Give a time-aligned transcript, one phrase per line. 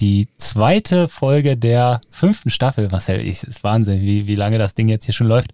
[0.00, 2.88] die zweite Folge der fünften Staffel.
[2.88, 5.50] Marcel, ich, ist Wahnsinn, wie, wie lange das Ding jetzt hier schon läuft.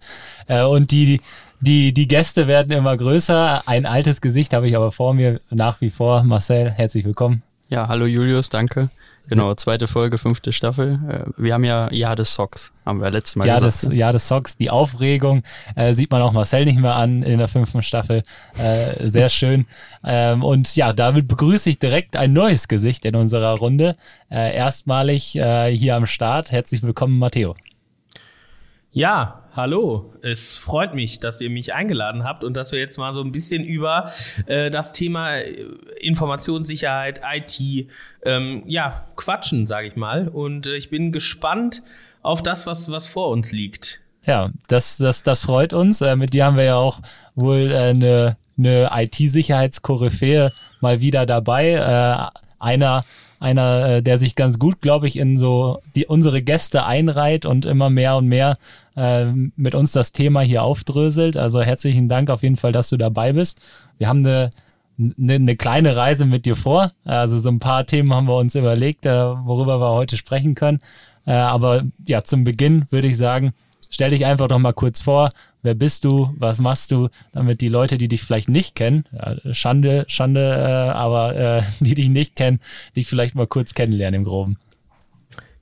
[0.47, 1.21] Äh, und die,
[1.61, 3.63] die, die Gäste werden immer größer.
[3.67, 6.23] Ein altes Gesicht habe ich aber vor mir nach wie vor.
[6.25, 7.43] Marcel, herzlich willkommen.
[7.69, 8.91] Ja, hallo Julius, danke.
[9.29, 11.01] Genau, zweite Folge, fünfte Staffel.
[11.09, 13.85] Äh, wir haben ja Jahr des Socks, haben wir letztes Mal Jahr gesagt.
[13.85, 15.43] Des, Jahr des Socks, die Aufregung
[15.77, 18.23] äh, sieht man auch Marcel nicht mehr an in der fünften Staffel.
[18.59, 19.67] Äh, sehr schön.
[20.05, 23.97] Ähm, und ja, damit begrüße ich direkt ein neues Gesicht in unserer Runde.
[24.31, 26.53] Äh, erstmalig äh, hier am Start.
[26.53, 27.55] Herzlich willkommen, Matteo.
[28.93, 30.13] Ja, hallo.
[30.23, 33.33] Es freut mich, dass ihr mich eingeladen habt und dass wir jetzt mal so ein
[33.33, 34.11] bisschen über
[34.47, 35.65] äh, das Thema äh,
[36.01, 37.89] Informationssicherheit, IT,
[38.25, 40.29] ähm, ja, quatschen, sage ich mal.
[40.29, 41.83] Und äh, ich bin gespannt
[42.23, 44.01] auf das, was, was vor uns liegt.
[44.27, 46.01] Ja, das, das, das freut uns.
[46.01, 47.01] Äh, mit dir haben wir ja auch
[47.35, 51.71] wohl äh, eine, eine IT-Sicherheitskoryphäe mal wieder dabei.
[51.73, 53.03] Äh, einer
[53.41, 57.91] einer, der sich ganz gut, glaube ich, in so die unsere Gäste einreiht und immer
[57.91, 58.55] mehr und mehr
[58.97, 61.37] äh, mit uns das Thema hier aufdröselt.
[61.37, 63.61] Also herzlichen Dank auf jeden Fall, dass du dabei bist.
[63.99, 64.51] Wir haben eine
[64.99, 66.93] eine, eine kleine Reise mit dir vor.
[67.05, 70.79] Also so ein paar Themen haben wir uns überlegt, äh, worüber wir heute sprechen können.
[71.27, 73.55] Äh, aber ja, zum Beginn würde ich sagen,
[73.91, 75.31] stell dich einfach doch mal kurz vor,
[75.63, 79.05] wer bist du, was machst du, damit die Leute, die dich vielleicht nicht kennen,
[79.53, 82.61] Schande, Schande, äh, aber die dich nicht kennen,
[82.97, 84.59] dich vielleicht mal kurz kennenlernen im Groben.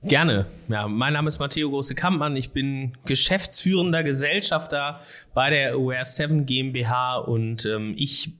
[0.05, 0.45] Gerne.
[0.67, 2.35] Ja, mein Name ist Matteo Große-Kampmann.
[2.35, 4.99] Ich bin geschäftsführender Gesellschafter
[5.33, 8.31] bei der Aware 7 GmbH und ähm, ich.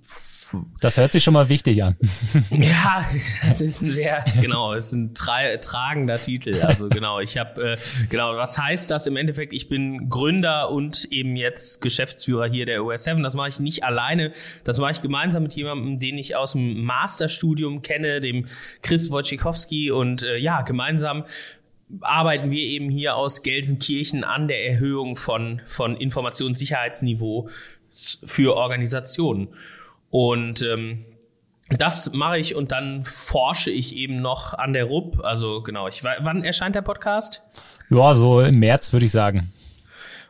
[0.79, 1.95] Das hört sich schon mal wichtig an.
[2.49, 3.05] ja,
[3.43, 6.61] das ist ein sehr, genau, das ist ein tra tragender Titel.
[6.61, 7.77] Also genau, ich habe, äh,
[8.09, 9.53] genau, was heißt das im Endeffekt?
[9.53, 13.23] Ich bin Gründer und eben jetzt Geschäftsführer hier der Aware 7.
[13.23, 14.31] Das mache ich nicht alleine.
[14.63, 18.45] Das mache ich gemeinsam mit jemandem, den ich aus dem Masterstudium kenne, dem
[18.81, 21.25] Chris Wojciechowski und äh, ja, gemeinsam
[22.01, 27.49] arbeiten wir eben hier aus Gelsenkirchen an der Erhöhung von, von Informationssicherheitsniveau
[28.25, 29.49] für Organisationen.
[30.13, 31.05] Und ähm,
[31.69, 35.19] das mache ich und dann forsche ich eben noch an der RUP.
[35.23, 37.41] Also genau, ich, wann erscheint der Podcast?
[37.89, 39.51] Ja, so im März würde ich sagen.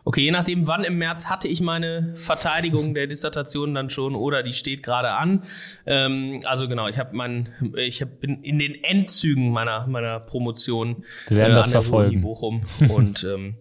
[0.05, 4.41] Okay, je nachdem, wann im März hatte ich meine Verteidigung der Dissertation dann schon oder
[4.41, 5.44] die steht gerade an.
[5.85, 11.03] Ähm, also genau, ich habe mein, ich hab, bin in den Endzügen meiner meiner Promotion
[11.27, 12.11] Wir werden äh, das an der verfolgen.
[12.11, 13.55] Uni Bochum und ähm,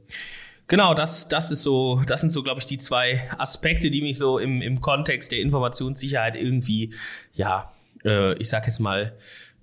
[0.69, 4.19] Genau, das, das ist so, das sind so, glaube ich, die zwei Aspekte, die mich
[4.19, 6.95] so im, im Kontext der Informationssicherheit irgendwie,
[7.35, 7.73] ja,
[8.05, 9.13] äh, ich sag jetzt mal,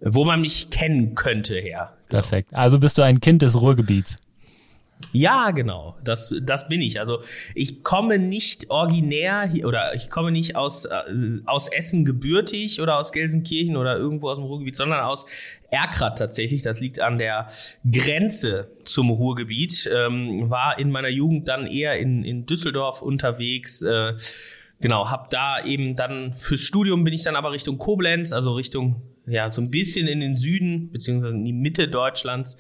[0.02, 1.94] wo man mich kennen könnte her.
[2.10, 2.22] Genau.
[2.22, 2.54] Perfekt.
[2.54, 4.18] Also bist du ein Kind des Ruhrgebiets.
[5.12, 5.98] Ja, genau.
[6.04, 7.00] Das, das bin ich.
[7.00, 7.20] Also
[7.56, 13.12] ich komme nicht originär oder ich komme nicht aus, äh, aus Essen gebürtig oder aus
[13.12, 15.26] Gelsenkirchen oder irgendwo aus dem Ruhrgebiet, sondern aus
[15.72, 16.62] Erkrath tatsächlich.
[16.62, 17.48] Das liegt an der
[17.90, 19.90] Grenze zum Ruhrgebiet.
[19.92, 23.82] Ähm, war in meiner Jugend dann eher in, in Düsseldorf unterwegs.
[23.82, 24.14] Äh,
[24.80, 29.02] genau, hab da eben dann fürs Studium bin ich dann aber Richtung Koblenz, also Richtung,
[29.26, 32.58] ja, so ein bisschen in den Süden, beziehungsweise in die Mitte Deutschlands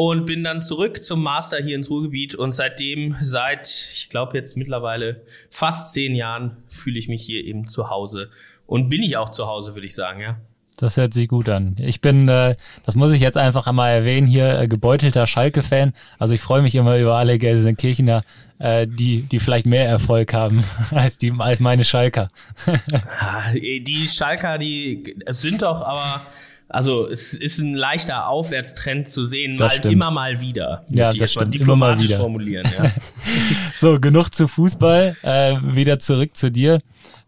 [0.00, 4.56] und bin dann zurück zum Master hier ins Ruhrgebiet und seitdem, seit, ich glaube jetzt
[4.56, 8.30] mittlerweile fast zehn Jahren, fühle ich mich hier eben zu Hause
[8.66, 10.38] und bin ich auch zu Hause, würde ich sagen, ja.
[10.78, 11.76] Das hört sich gut an.
[11.78, 12.56] Ich bin, äh,
[12.86, 15.92] das muss ich jetzt einfach einmal erwähnen, hier äh, gebeutelter Schalke-Fan.
[16.18, 18.22] Also ich freue mich immer über alle Gelsenkirchener,
[18.58, 22.30] äh, die, die vielleicht mehr Erfolg haben als die, als meine Schalker.
[23.52, 26.22] die Schalker, die sind doch aber
[26.70, 29.92] also es ist ein leichter Aufwärtstrend zu sehen, das mal stimmt.
[29.92, 30.84] immer mal wieder.
[30.88, 31.54] Ja, das stimmt.
[31.54, 32.16] Diplomatisch immer mal wieder.
[32.16, 32.68] formulieren.
[32.78, 32.90] Ja.
[33.78, 35.16] so, genug zu Fußball.
[35.22, 36.80] Äh, wieder zurück zu dir.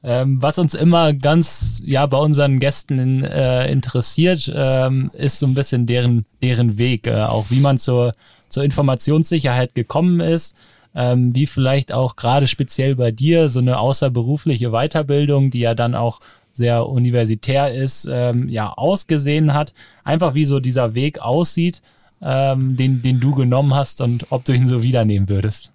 [0.05, 5.47] Ähm, was uns immer ganz ja bei unseren Gästen in, äh, interessiert, ähm, ist so
[5.47, 8.13] ein bisschen deren deren Weg, äh, auch wie man zur
[8.49, 10.57] zur Informationssicherheit gekommen ist.
[10.95, 15.95] Ähm, wie vielleicht auch gerade speziell bei dir so eine außerberufliche Weiterbildung, die ja dann
[15.95, 16.21] auch
[16.53, 19.75] sehr universitär ist, ähm, ja, ausgesehen hat.
[20.05, 21.83] Einfach wie so dieser Weg aussieht,
[22.21, 25.73] ähm, den, den du genommen hast und ob du ihn so wiedernehmen würdest.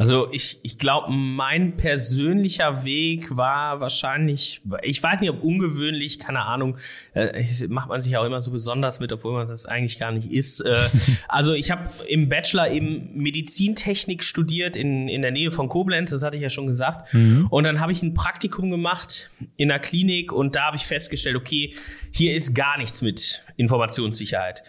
[0.00, 6.40] Also ich, ich glaube, mein persönlicher Weg war wahrscheinlich, ich weiß nicht, ob ungewöhnlich, keine
[6.40, 6.78] Ahnung,
[7.12, 10.32] äh, macht man sich auch immer so besonders mit, obwohl man das eigentlich gar nicht
[10.32, 10.60] ist.
[10.60, 10.74] Äh,
[11.28, 16.22] also ich habe im Bachelor eben Medizintechnik studiert in, in der Nähe von Koblenz, das
[16.22, 17.12] hatte ich ja schon gesagt.
[17.12, 17.48] Mhm.
[17.50, 21.36] Und dann habe ich ein Praktikum gemacht in der Klinik und da habe ich festgestellt,
[21.36, 21.74] okay,
[22.10, 24.62] hier ist gar nichts mit Informationssicherheit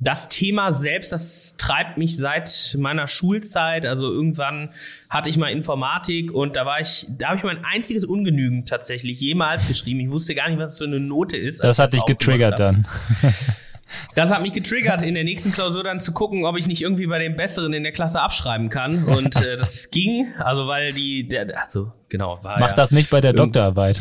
[0.00, 3.84] das Thema selbst, das treibt mich seit meiner Schulzeit.
[3.84, 4.70] Also irgendwann
[5.10, 9.20] hatte ich mal Informatik und da war ich, da habe ich mein einziges Ungenügend tatsächlich
[9.20, 10.00] jemals geschrieben.
[10.00, 11.62] Ich wusste gar nicht, was es für eine Note ist.
[11.62, 12.86] Das hat dich getriggert dann.
[14.14, 17.06] Das hat mich getriggert, in der nächsten Klausur dann zu gucken, ob ich nicht irgendwie
[17.06, 19.04] bei den Besseren in der Klasse abschreiben kann.
[19.04, 23.10] Und äh, das ging, also weil die, der, also genau, war Mach ja das nicht
[23.10, 24.00] bei der Doktorarbeit.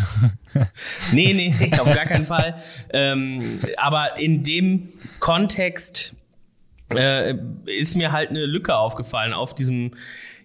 [1.11, 2.55] nee, nee, nee, auf gar keinen Fall.
[2.91, 4.89] Ähm, aber in dem
[5.19, 6.13] Kontext
[6.93, 7.35] äh,
[7.65, 9.95] ist mir halt eine Lücke aufgefallen auf diesem,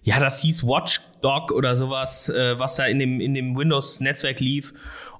[0.03, 4.73] ja, das hieß Watchdog oder sowas, äh, was da in dem, in dem Windows-Netzwerk lief.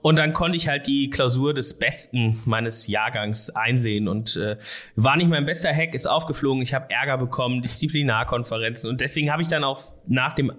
[0.05, 4.55] Und dann konnte ich halt die Klausur des Besten meines Jahrgangs einsehen und äh,
[4.95, 6.61] war nicht mein bester Hack, ist aufgeflogen.
[6.61, 10.53] Ich habe Ärger bekommen, Disziplinarkonferenzen und deswegen habe ich dann auch nach dem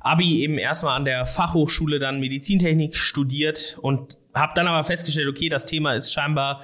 [0.00, 5.48] Abi eben erstmal an der Fachhochschule dann Medizintechnik studiert und habe dann aber festgestellt, okay,
[5.48, 6.60] das Thema ist scheinbar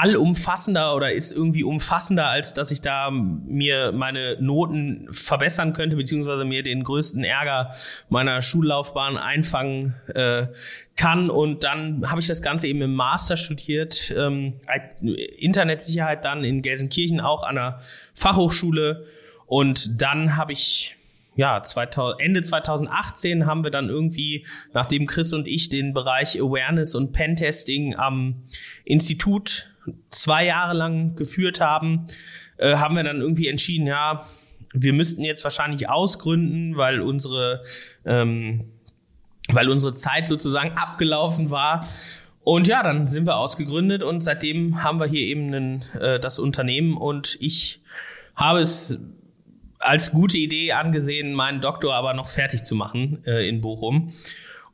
[0.00, 6.44] allumfassender oder ist irgendwie umfassender, als dass ich da mir meine Noten verbessern könnte, beziehungsweise
[6.44, 7.70] mir den größten Ärger
[8.08, 10.46] meiner Schullaufbahn einfangen äh,
[10.96, 11.30] kann.
[11.30, 14.60] Und dann habe ich das Ganze eben im Master studiert, ähm,
[15.38, 17.80] Internetsicherheit dann in Gelsenkirchen auch an der
[18.14, 19.04] Fachhochschule.
[19.46, 20.94] Und dann habe ich
[21.34, 26.96] ja, 2000, Ende 2018 haben wir dann irgendwie, nachdem Chris und ich den Bereich Awareness
[26.96, 28.42] und Pentesting am
[28.84, 29.67] Institut
[30.10, 32.06] zwei Jahre lang geführt haben,
[32.58, 34.26] äh, haben wir dann irgendwie entschieden, ja,
[34.72, 37.62] wir müssten jetzt wahrscheinlich ausgründen, weil unsere,
[38.04, 38.66] ähm,
[39.50, 41.86] weil unsere Zeit sozusagen abgelaufen war.
[42.44, 46.38] Und ja, dann sind wir ausgegründet und seitdem haben wir hier eben einen, äh, das
[46.38, 47.82] Unternehmen und ich
[48.34, 48.98] habe es
[49.80, 54.12] als gute Idee angesehen, meinen Doktor aber noch fertig zu machen äh, in Bochum.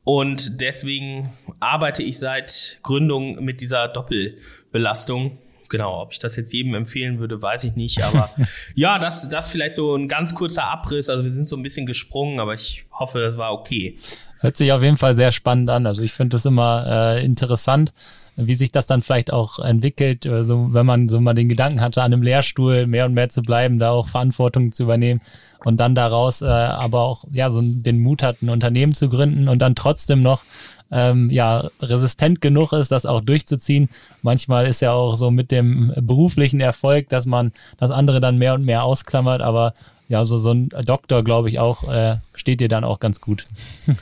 [0.05, 5.39] Und deswegen arbeite ich seit Gründung mit dieser Doppelbelastung.
[5.71, 8.03] Genau, ob ich das jetzt jedem empfehlen würde, weiß ich nicht.
[8.05, 8.29] Aber
[8.75, 11.09] ja, das, das vielleicht so ein ganz kurzer Abriss.
[11.09, 13.97] Also wir sind so ein bisschen gesprungen, aber ich hoffe, das war okay.
[14.41, 15.87] Hört sich auf jeden Fall sehr spannend an.
[15.87, 17.95] Also ich finde das immer äh, interessant,
[18.37, 22.03] wie sich das dann vielleicht auch entwickelt, also wenn man so mal den Gedanken hatte,
[22.03, 25.21] an einem Lehrstuhl mehr und mehr zu bleiben, da auch Verantwortung zu übernehmen
[25.65, 29.49] und dann daraus äh, aber auch ja so den Mut hat, ein Unternehmen zu gründen
[29.49, 30.43] und dann trotzdem noch
[30.91, 33.89] ähm, ja resistent genug ist, das auch durchzuziehen.
[34.23, 38.55] Manchmal ist ja auch so mit dem beruflichen Erfolg, dass man das andere dann mehr
[38.55, 39.75] und mehr ausklammert, aber
[40.09, 43.47] ja, so, so ein Doktor, glaube ich, auch, äh, steht dir dann auch ganz gut.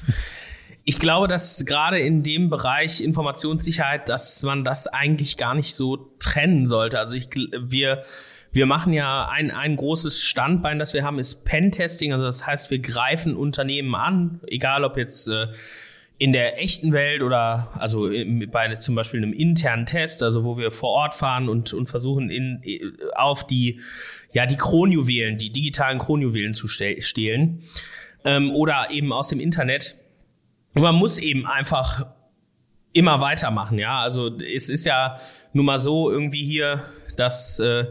[0.84, 6.12] ich glaube, dass gerade in dem Bereich Informationssicherheit, dass man das eigentlich gar nicht so
[6.18, 6.98] trennen sollte.
[6.98, 8.04] Also ich, wir,
[8.52, 12.12] wir machen ja ein, ein großes Standbein, das wir haben, ist Pentesting.
[12.12, 15.48] Also das heißt, wir greifen Unternehmen an, egal ob jetzt äh,
[16.18, 18.08] in der echten Welt oder also
[18.50, 22.30] bei zum Beispiel einem internen Test, also wo wir vor Ort fahren und, und versuchen
[22.30, 22.62] in,
[23.14, 23.80] auf die,
[24.32, 27.62] ja, die Kronjuwelen, die digitalen Kronjuwelen zu stehlen
[28.24, 29.96] ähm, oder eben aus dem Internet
[30.74, 32.06] und man muss eben einfach
[32.92, 34.00] immer weitermachen, ja.
[34.00, 35.18] Also es ist ja
[35.52, 36.84] nun mal so irgendwie hier,
[37.16, 37.86] dass, äh,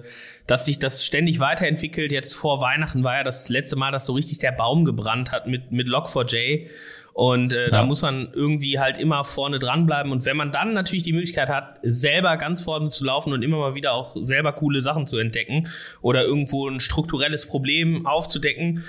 [0.48, 2.12] dass sich das ständig weiterentwickelt.
[2.12, 5.48] Jetzt vor Weihnachten war ja das letzte Mal, dass so richtig der Baum gebrannt hat
[5.48, 6.68] mit, mit Log4j.
[7.14, 7.70] Und äh, ja.
[7.72, 10.12] da muss man irgendwie halt immer vorne dranbleiben.
[10.12, 13.58] Und wenn man dann natürlich die Möglichkeit hat, selber ganz vorne zu laufen und immer
[13.58, 15.68] mal wieder auch selber coole Sachen zu entdecken
[16.02, 18.84] oder irgendwo ein strukturelles Problem aufzudecken,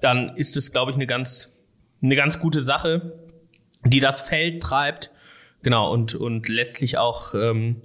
[0.00, 1.54] dann ist es, glaube ich, eine ganz,
[2.02, 3.12] eine ganz gute Sache
[3.90, 5.10] die das Feld treibt.
[5.62, 7.82] Genau, und, und letztlich auch ähm,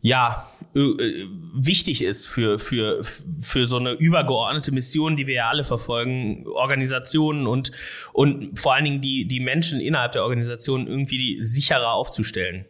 [0.00, 5.64] ja äh, wichtig ist für, für, für so eine übergeordnete Mission, die wir ja alle
[5.64, 7.72] verfolgen, Organisationen und,
[8.12, 12.66] und vor allen Dingen die, die Menschen innerhalb der Organisation irgendwie sicherer aufzustellen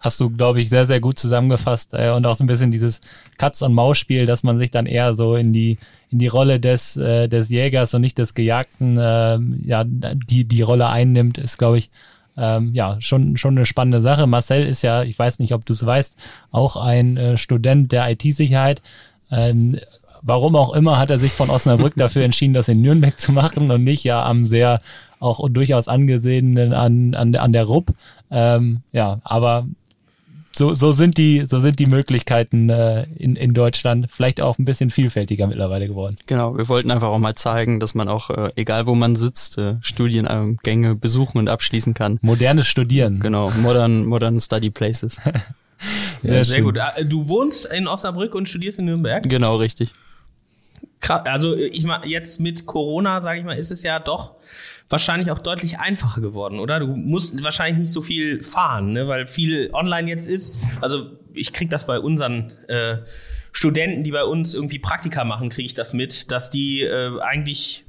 [0.00, 3.00] hast du, glaube ich, sehr, sehr gut zusammengefasst äh, und auch so ein bisschen dieses
[3.36, 5.78] Katz-und-Maus-Spiel, dass man sich dann eher so in die,
[6.10, 9.36] in die Rolle des, äh, des Jägers und nicht des Gejagten, äh,
[9.66, 11.90] ja, die, die Rolle einnimmt, ist, glaube ich,
[12.36, 14.28] ähm, ja, schon, schon eine spannende Sache.
[14.28, 16.16] Marcel ist ja, ich weiß nicht, ob du es weißt,
[16.52, 18.80] auch ein äh, Student der IT-Sicherheit.
[19.30, 19.78] Ähm,
[20.22, 23.70] warum auch immer hat er sich von Osnabrück dafür entschieden, das in Nürnberg zu machen
[23.72, 24.78] und nicht ja am sehr
[25.20, 27.92] auch durchaus angesehenen an, an, an der RUP.
[28.30, 29.66] Ähm, ja, aber
[30.58, 34.64] so, so sind die, so sind die Möglichkeiten äh, in, in Deutschland vielleicht auch ein
[34.64, 36.16] bisschen vielfältiger mittlerweile geworden.
[36.26, 39.56] Genau, wir wollten einfach auch mal zeigen, dass man auch, äh, egal wo man sitzt,
[39.56, 42.18] äh, Studiengänge besuchen und abschließen kann.
[42.20, 43.20] Modernes Studieren.
[43.20, 45.20] Genau, modern, modern Study Places.
[46.22, 46.76] sehr, sehr gut.
[46.78, 49.22] Ah, du wohnst in Osnabrück und studierst in Nürnberg?
[49.22, 49.92] Genau, richtig.
[51.00, 54.34] Krass, also ich mal jetzt mit Corona, sage ich mal, ist es ja doch
[54.88, 56.80] wahrscheinlich auch deutlich einfacher geworden, oder?
[56.80, 59.06] Du musst wahrscheinlich nicht so viel fahren, ne?
[59.08, 60.54] weil viel online jetzt ist.
[60.80, 62.98] Also ich krieg das bei unseren äh,
[63.52, 67.84] Studenten, die bei uns irgendwie Praktika machen, kriege ich das mit, dass die äh, eigentlich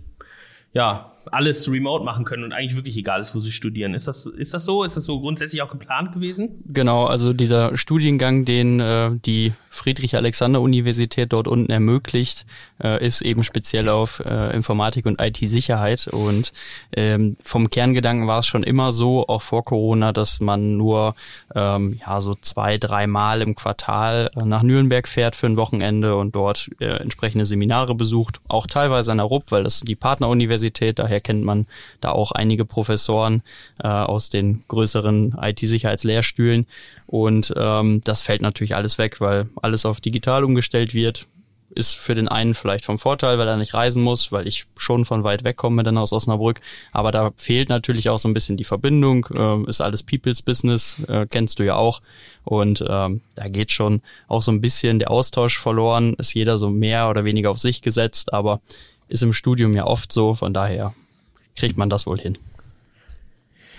[0.74, 3.94] ja alles remote machen können und eigentlich wirklich egal ist, wo sie studieren.
[3.94, 4.84] Ist das, ist das so?
[4.84, 6.64] Ist das so grundsätzlich auch geplant gewesen?
[6.68, 12.46] Genau, also dieser Studiengang, den äh, die Friedrich-Alexander-Universität dort unten ermöglicht,
[12.84, 16.08] äh, ist eben speziell auf äh, Informatik und IT-Sicherheit.
[16.08, 16.52] Und
[16.96, 21.16] ähm, vom Kerngedanken war es schon immer so, auch vor Corona, dass man nur
[21.56, 26.16] ähm, ja so zwei, drei Mal im Quartal äh, nach Nürnberg fährt für ein Wochenende
[26.16, 31.00] und dort äh, entsprechende Seminare besucht, auch teilweise an der RUP, weil das die Partneruniversität,
[31.10, 31.66] daher kennt man
[32.02, 33.42] da auch einige Professoren
[33.84, 36.68] äh, aus den größeren IT-Sicherheitslehrstühlen.
[37.08, 41.26] Und ähm, das fällt natürlich alles weg, weil alles auf digital umgestellt wird.
[41.76, 45.06] Ist für den einen vielleicht vom Vorteil, weil er nicht reisen muss, weil ich schon
[45.06, 46.62] von weit weg komme dann aus Osnabrück.
[46.92, 49.28] Aber da fehlt natürlich auch so ein bisschen die Verbindung.
[49.32, 52.02] Äh, ist alles People's Business, äh, kennst du ja auch.
[52.44, 56.16] Und ähm, da geht schon auch so ein bisschen der Austausch verloren.
[56.16, 58.62] Ist jeder so mehr oder weniger auf sich gesetzt, aber
[59.10, 60.34] ist im Studium ja oft so.
[60.36, 60.94] Von daher
[61.58, 62.38] kriegt man das wohl hin.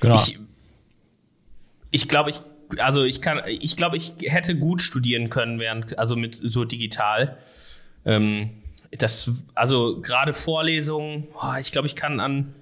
[0.01, 0.17] Genau.
[0.17, 0.39] Ich,
[1.91, 2.41] ich glaube, ich
[2.79, 7.37] also ich kann, ich glaube, ich hätte gut studieren können, während, also mit so digital.
[8.05, 8.51] Ähm,
[8.97, 12.55] das, also gerade Vorlesungen, oh, ich glaube, ich kann an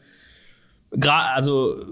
[0.91, 1.85] Gra also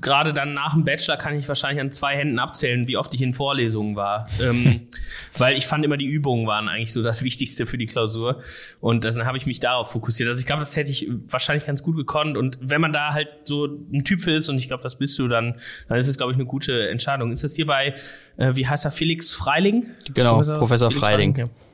[0.00, 3.22] gerade dann nach dem Bachelor kann ich wahrscheinlich an zwei Händen abzählen, wie oft ich
[3.22, 4.26] in Vorlesungen war.
[4.42, 4.88] ähm,
[5.36, 8.42] weil ich fand immer, die Übungen waren eigentlich so das Wichtigste für die Klausur.
[8.80, 10.28] Und dann habe ich mich darauf fokussiert.
[10.28, 12.36] Also ich glaube, das hätte ich wahrscheinlich ganz gut gekonnt.
[12.36, 15.28] Und wenn man da halt so ein Typ ist, und ich glaube, das bist du,
[15.28, 17.32] dann, dann ist es, glaube ich, eine gute Entscheidung.
[17.32, 17.94] Ist das hier bei,
[18.36, 19.86] äh, wie heißt er, Felix Freiling?
[20.14, 21.34] Genau, Professor, Professor Freiling.
[21.34, 21.67] Freiling ja.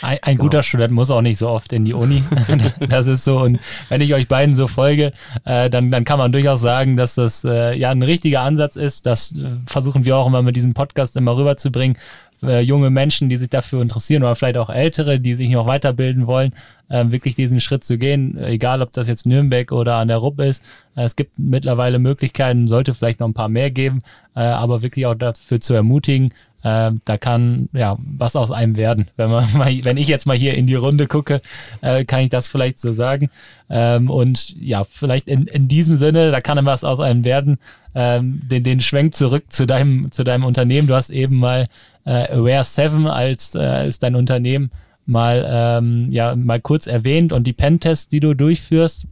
[0.00, 0.44] Ein, ein genau.
[0.44, 2.22] guter Student muss auch nicht so oft in die Uni.
[2.88, 3.40] das ist so.
[3.40, 5.12] Und wenn ich euch beiden so folge,
[5.44, 9.06] äh, dann, dann kann man durchaus sagen, dass das äh, ja ein richtiger Ansatz ist.
[9.06, 11.96] Das äh, versuchen wir auch immer mit diesem Podcast immer rüberzubringen.
[12.42, 16.26] Äh, junge Menschen, die sich dafür interessieren oder vielleicht auch ältere, die sich noch weiterbilden
[16.26, 16.52] wollen,
[16.88, 20.40] äh, wirklich diesen Schritt zu gehen, egal ob das jetzt Nürnberg oder an der Rupp
[20.40, 20.64] ist.
[20.96, 24.00] Äh, es gibt mittlerweile Möglichkeiten, sollte vielleicht noch ein paar mehr geben,
[24.34, 29.08] aber wirklich auch dafür zu ermutigen, äh, da kann ja was aus einem werden.
[29.16, 31.40] Wenn man mal, wenn ich jetzt mal hier in die Runde gucke,
[31.80, 33.30] äh, kann ich das vielleicht so sagen.
[33.68, 37.58] Ähm, und ja, vielleicht in, in diesem Sinne, da kann was aus einem werden.
[37.94, 40.88] Ähm, den, den Schwenk zurück zu deinem, zu deinem Unternehmen.
[40.88, 41.66] Du hast eben mal
[42.04, 44.70] äh, Aware 7 als, äh, als dein Unternehmen
[45.04, 49.06] mal, ähm, ja, mal kurz erwähnt und die Pentests, die du durchführst.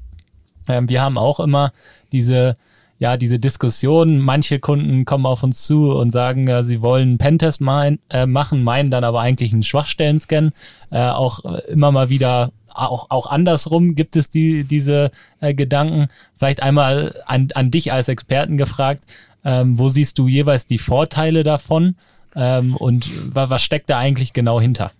[0.68, 1.72] Ähm, wir haben auch immer
[2.12, 2.54] diese
[3.00, 7.18] ja, diese Diskussion, manche Kunden kommen auf uns zu und sagen, äh, sie wollen einen
[7.18, 10.52] Pentest mein, äh, machen, meinen dann aber eigentlich einen Schwachstellen-Scan.
[10.90, 16.08] Äh, auch äh, immer mal wieder, auch, auch andersrum gibt es die, diese äh, Gedanken.
[16.36, 19.02] Vielleicht einmal an, an dich als Experten gefragt,
[19.46, 21.96] ähm, wo siehst du jeweils die Vorteile davon
[22.36, 24.92] ähm, und was, was steckt da eigentlich genau hinter?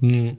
[0.00, 0.36] Hm.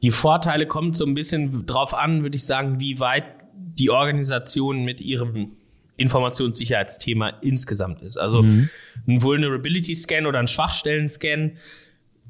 [0.00, 3.24] Die Vorteile kommen so ein bisschen drauf an, würde ich sagen, wie weit
[3.56, 5.52] die Organisation mit ihrem
[5.96, 8.16] Informationssicherheitsthema insgesamt ist.
[8.16, 8.68] Also mhm.
[9.06, 11.52] ein Vulnerability Scan oder ein Schwachstellen Scan,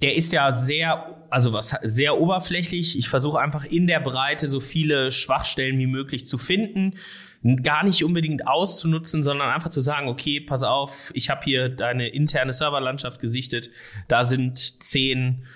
[0.03, 2.99] der ist ja sehr, also was sehr oberflächlich.
[2.99, 6.95] Ich versuche einfach in der Breite so viele Schwachstellen wie möglich zu finden,
[7.63, 12.09] gar nicht unbedingt auszunutzen, sondern einfach zu sagen, okay, pass auf, ich habe hier deine
[12.09, 13.71] interne Serverlandschaft gesichtet,
[14.09, 15.47] da sind zehn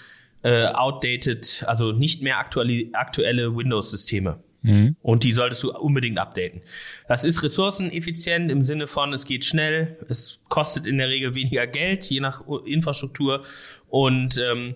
[0.43, 4.39] äh, outdated, also nicht mehr aktuelle, aktuelle Windows-Systeme.
[4.63, 4.97] Mhm.
[5.03, 6.61] Und die solltest du unbedingt updaten.
[7.09, 11.67] Das ist ressourceneffizient im Sinne von, es geht schnell, es kostet in der Regel weniger
[11.67, 13.45] Geld, je nach Infrastruktur.
[13.89, 14.75] Und ähm,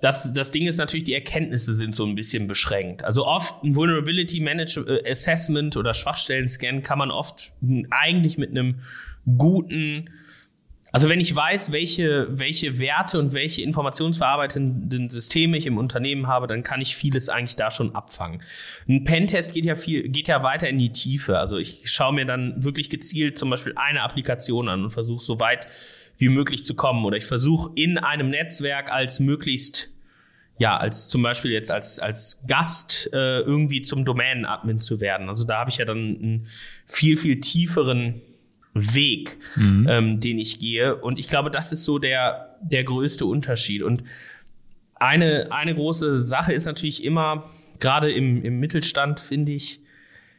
[0.00, 3.04] das, das Ding ist natürlich, die Erkenntnisse sind so ein bisschen beschränkt.
[3.04, 7.52] Also oft ein Vulnerability Management äh, Assessment oder Schwachstellen-Scan kann man oft
[7.90, 8.80] eigentlich mit einem
[9.38, 10.10] guten
[10.92, 16.46] also wenn ich weiß, welche, welche Werte und welche informationsverarbeitenden Systeme ich im Unternehmen habe,
[16.46, 18.42] dann kann ich vieles eigentlich da schon abfangen.
[18.88, 21.38] Ein Pentest geht ja viel, geht ja weiter in die Tiefe.
[21.38, 25.38] Also ich schaue mir dann wirklich gezielt zum Beispiel eine Applikation an und versuche so
[25.38, 25.66] weit
[26.18, 27.04] wie möglich zu kommen.
[27.04, 29.90] Oder ich versuche in einem Netzwerk als möglichst
[30.58, 35.30] ja, als zum Beispiel jetzt als, als Gast äh, irgendwie zum Domain-Admin zu werden.
[35.30, 36.46] Also da habe ich ja dann einen
[36.84, 38.20] viel, viel tieferen
[38.94, 39.86] Weg, mhm.
[39.88, 40.96] ähm, den ich gehe.
[40.96, 43.82] Und ich glaube, das ist so der, der größte Unterschied.
[43.82, 44.04] Und
[44.94, 47.44] eine, eine große Sache ist natürlich immer,
[47.78, 49.80] gerade im, im Mittelstand, finde ich,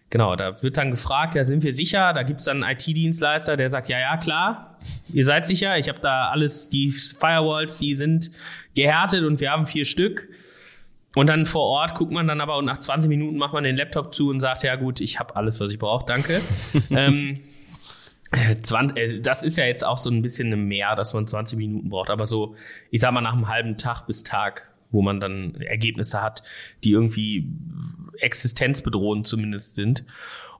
[0.09, 2.13] genau, da wird dann gefragt, ja, sind wir sicher?
[2.13, 4.77] Da gibt es dann einen IT-Dienstleister, der sagt, ja, ja, klar,
[5.11, 8.31] ihr seid sicher, ich habe da alles, die Firewalls, die sind
[8.75, 10.29] gehärtet und wir haben vier Stück.
[11.13, 13.75] Und dann vor Ort guckt man dann aber und nach 20 Minuten macht man den
[13.75, 16.39] Laptop zu und sagt, ja gut, ich habe alles, was ich brauche, danke.
[16.89, 17.39] ähm,
[18.31, 21.89] 20, äh, das ist ja jetzt auch so ein bisschen Mehr, dass man 20 Minuten
[21.89, 22.55] braucht, aber so,
[22.89, 26.43] ich sag mal, nach einem halben Tag bis Tag, wo man dann Ergebnisse hat,
[26.83, 27.47] die irgendwie
[28.19, 30.05] existenzbedrohend zumindest sind.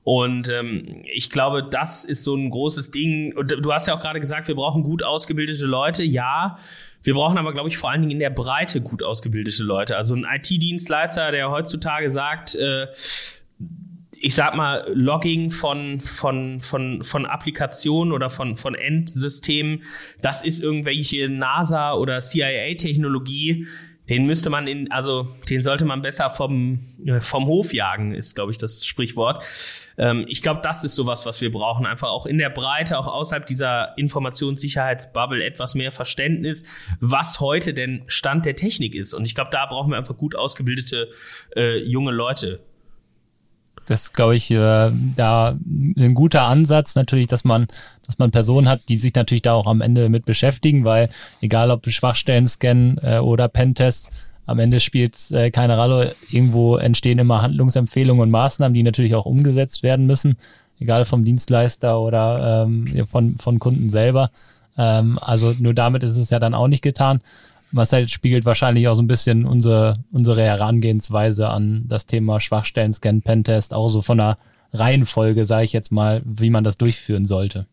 [0.04, 3.36] Und ähm, ich glaube, das ist so ein großes Ding.
[3.38, 6.02] Und du hast ja auch gerade gesagt, wir brauchen gut ausgebildete Leute.
[6.04, 6.58] Ja,
[7.04, 9.98] wir brauchen aber, glaube ich, vor allen Dingen in der Breite gut ausgebildete Leute.
[9.98, 12.88] Also ein IT-Dienstleister, der heutzutage sagt, äh,
[14.22, 19.84] ich sag mal, Logging von, von, von, von Applikationen oder von, von Endsystemen,
[20.22, 23.68] das ist irgendwelche NASA- oder CIA-Technologie.
[24.10, 28.36] Den müsste man in, also den sollte man besser vom, äh, vom Hof jagen, ist,
[28.36, 29.44] glaube ich, das Sprichwort.
[29.98, 31.86] Ähm, ich glaube, das ist sowas, was wir brauchen.
[31.86, 36.64] Einfach auch in der Breite, auch außerhalb dieser Informationssicherheitsbubble etwas mehr Verständnis,
[37.00, 39.14] was heute denn Stand der Technik ist.
[39.14, 41.10] Und ich glaube, da brauchen wir einfach gut ausgebildete
[41.56, 42.60] äh, junge Leute
[43.86, 47.68] das glaube ich äh, da ein guter Ansatz natürlich, dass man,
[48.06, 51.10] dass man Personen hat, die sich natürlich da auch am Ende mit beschäftigen, weil
[51.42, 54.10] egal ob Schwachstellen scannen äh, oder Pentest,
[54.46, 56.16] am Ende spielt es äh, keine Rolle.
[56.30, 60.38] Irgendwo entstehen immer Handlungsempfehlungen und Maßnahmen, die natürlich auch umgesetzt werden müssen,
[60.80, 64.30] egal vom Dienstleister oder ähm, von, von Kunden selber.
[64.78, 67.22] Ähm, also nur damit ist es ja dann auch nicht getan.
[67.72, 73.74] Marcel spiegelt wahrscheinlich auch so ein bisschen unsere, unsere Herangehensweise an das Thema Schwachstellen-Scan, Pentest,
[73.74, 74.36] auch so von der
[74.74, 77.68] Reihenfolge, sage ich jetzt mal, wie man das durchführen sollte.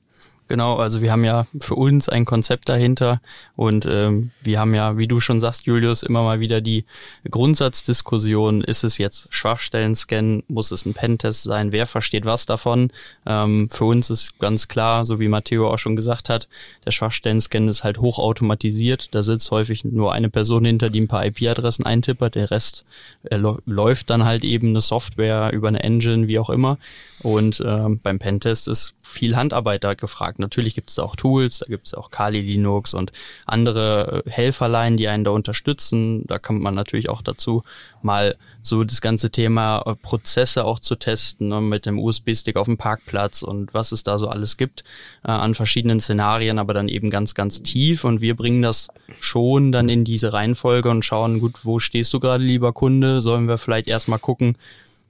[0.49, 3.21] Genau, also wir haben ja für uns ein Konzept dahinter
[3.55, 6.87] und ähm, wir haben ja, wie du schon sagst, Julius, immer mal wieder die
[7.31, 12.91] Grundsatzdiskussion, ist es jetzt Schwachstellen-Scan, muss es ein Pentest sein, wer versteht was davon?
[13.27, 16.49] Ähm, für uns ist ganz klar, so wie Matteo auch schon gesagt hat,
[16.87, 21.27] der Schwachstellen-Scan ist halt hochautomatisiert, da sitzt häufig nur eine Person hinter, die ein paar
[21.27, 22.87] IP-Adressen eintippert, der Rest
[23.25, 23.37] äh,
[23.67, 26.79] läuft dann halt eben eine Software über eine Engine, wie auch immer
[27.21, 30.38] und ähm, beim Pentest ist viel Handarbeit da gefragt.
[30.39, 33.13] Natürlich gibt es auch Tools, da gibt es auch Kali Linux und
[33.47, 36.25] andere äh, Helferlein, die einen da unterstützen.
[36.27, 37.63] Da kommt man natürlich auch dazu,
[38.03, 42.67] mal so das ganze Thema äh, Prozesse auch zu testen ne, mit dem USB-Stick auf
[42.67, 44.85] dem Parkplatz und was es da so alles gibt
[45.25, 48.05] äh, an verschiedenen Szenarien, aber dann eben ganz, ganz tief.
[48.05, 48.89] Und wir bringen das
[49.21, 53.21] schon dann in diese Reihenfolge und schauen, gut, wo stehst du gerade, lieber Kunde?
[53.21, 54.57] Sollen wir vielleicht erstmal gucken,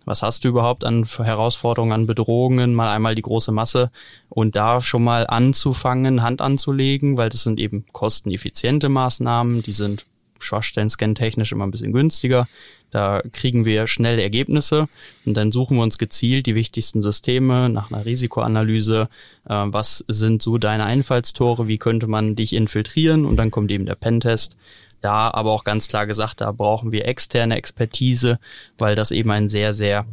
[0.09, 3.91] was hast du überhaupt an Herausforderungen, an Bedrohungen, mal einmal die große Masse
[4.29, 10.07] und da schon mal anzufangen, Hand anzulegen, weil das sind eben kosteneffiziente Maßnahmen, die sind
[10.41, 12.49] Schwachstellen-Scan technisch immer ein bisschen günstiger.
[12.91, 14.89] Da kriegen wir schnell Ergebnisse
[15.27, 19.09] und dann suchen wir uns gezielt die wichtigsten Systeme nach einer Risikoanalyse.
[19.47, 21.69] Äh, was sind so deine Einfallstore?
[21.69, 23.27] Wie könnte man dich infiltrieren?
[23.27, 24.57] Und dann kommt eben der Pentest.
[25.01, 28.39] Da aber auch ganz klar gesagt, da brauchen wir externe Expertise,
[28.79, 30.07] weil das eben ein sehr, sehr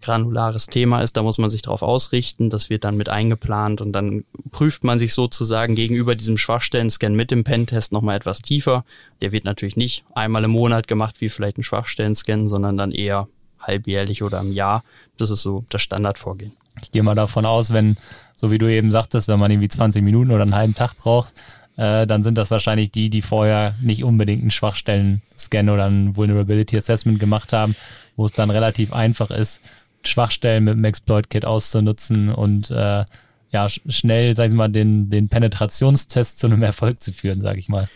[0.00, 1.16] granulares Thema ist.
[1.16, 2.50] Da muss man sich darauf ausrichten.
[2.50, 7.30] Das wird dann mit eingeplant und dann prüft man sich sozusagen gegenüber diesem Schwachstellen-Scan mit
[7.30, 8.84] dem Pentest nochmal etwas tiefer.
[9.20, 13.28] Der wird natürlich nicht einmal im Monat gemacht wie vielleicht ein Schwachstellen-Scan, sondern dann eher
[13.60, 14.84] halbjährlich oder im Jahr.
[15.16, 16.52] Das ist so das Standardvorgehen.
[16.82, 17.96] Ich gehe mal davon aus, wenn,
[18.36, 21.32] so wie du eben sagtest, wenn man irgendwie 20 Minuten oder einen halben Tag braucht,
[21.78, 26.76] äh, dann sind das wahrscheinlich die, die vorher nicht unbedingt einen Schwachstellen-Scan oder ein Vulnerability
[26.76, 27.76] Assessment gemacht haben,
[28.16, 29.60] wo es dann relativ einfach ist,
[30.02, 33.04] Schwachstellen mit dem Exploit-Kit auszunutzen und äh,
[33.50, 37.68] ja, schnell, sag ich mal, den, den Penetrationstest zu einem Erfolg zu führen, sag ich
[37.68, 37.86] mal.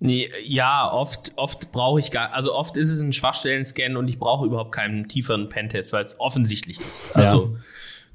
[0.00, 4.18] Nee, ja, oft, oft brauche ich gar, also oft ist es ein Schwachstellen-Scan und ich
[4.18, 7.14] brauche überhaupt keinen tieferen Pentest, weil es offensichtlich ist.
[7.14, 7.60] Also, ja.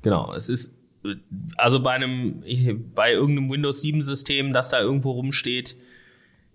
[0.02, 0.74] genau, es ist,
[1.58, 2.44] also bei einem,
[2.96, 5.76] bei irgendeinem Windows 7 System, das da irgendwo rumsteht,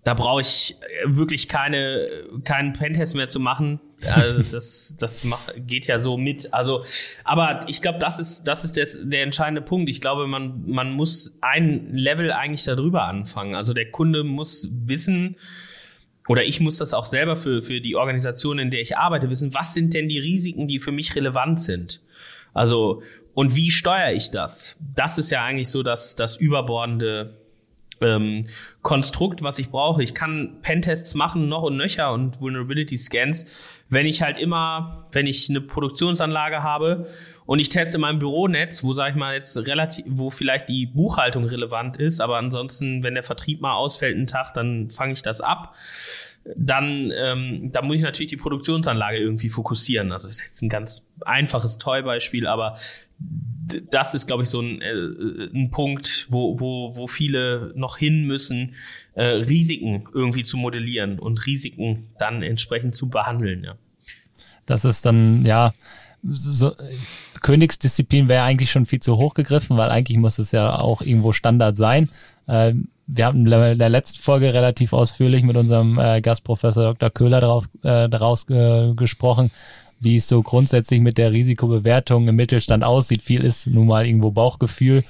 [0.05, 2.07] da brauche ich wirklich keine,
[2.43, 3.79] keinen Pentest mehr zu machen.
[4.13, 6.53] Also das, das macht, geht ja so mit.
[6.53, 6.85] Also,
[7.23, 9.89] aber ich glaube, das ist, das ist der, der entscheidende Punkt.
[9.89, 13.55] Ich glaube, man, man muss ein Level eigentlich darüber anfangen.
[13.55, 15.37] Also der Kunde muss wissen,
[16.27, 19.53] oder ich muss das auch selber für, für die Organisation, in der ich arbeite, wissen,
[19.53, 22.01] was sind denn die Risiken, die für mich relevant sind?
[22.53, 23.03] Also,
[23.35, 24.75] und wie steuere ich das?
[24.95, 27.37] Das ist ja eigentlich so das, das überbordende
[28.01, 28.47] ähm,
[28.81, 30.01] Konstrukt, was ich brauche.
[30.01, 33.45] Ich kann Pentests machen, noch und nöcher und Vulnerability Scans,
[33.89, 37.07] wenn ich halt immer, wenn ich eine Produktionsanlage habe
[37.45, 41.43] und ich teste mein Büronetz, wo sage ich mal jetzt relativ, wo vielleicht die Buchhaltung
[41.43, 45.41] relevant ist, aber ansonsten, wenn der Vertrieb mal ausfällt einen Tag, dann fange ich das
[45.41, 45.75] ab.
[46.55, 50.11] Dann, ähm, dann muss ich natürlich die Produktionsanlage irgendwie fokussieren.
[50.11, 52.77] Also das ist jetzt ein ganz einfaches Toy-Beispiel, aber
[53.89, 58.25] das ist, glaube ich, so ein, äh, ein Punkt, wo, wo, wo viele noch hin
[58.25, 58.75] müssen,
[59.13, 63.63] äh, Risiken irgendwie zu modellieren und Risiken dann entsprechend zu behandeln.
[63.63, 63.75] Ja.
[64.65, 65.73] Das ist dann, ja,
[66.23, 66.73] so,
[67.41, 71.31] Königsdisziplin wäre eigentlich schon viel zu hoch gegriffen, weil eigentlich muss es ja auch irgendwo
[71.31, 72.09] Standard sein.
[72.47, 77.11] Ähm, wir haben in der letzten Folge relativ ausführlich mit unserem äh, Gastprofessor Dr.
[77.11, 79.51] Köhler darauf, äh, daraus äh, gesprochen,
[80.05, 83.21] wie es so grundsätzlich mit der Risikobewertung im Mittelstand aussieht.
[83.21, 85.03] Viel ist nun mal irgendwo Bauchgefühl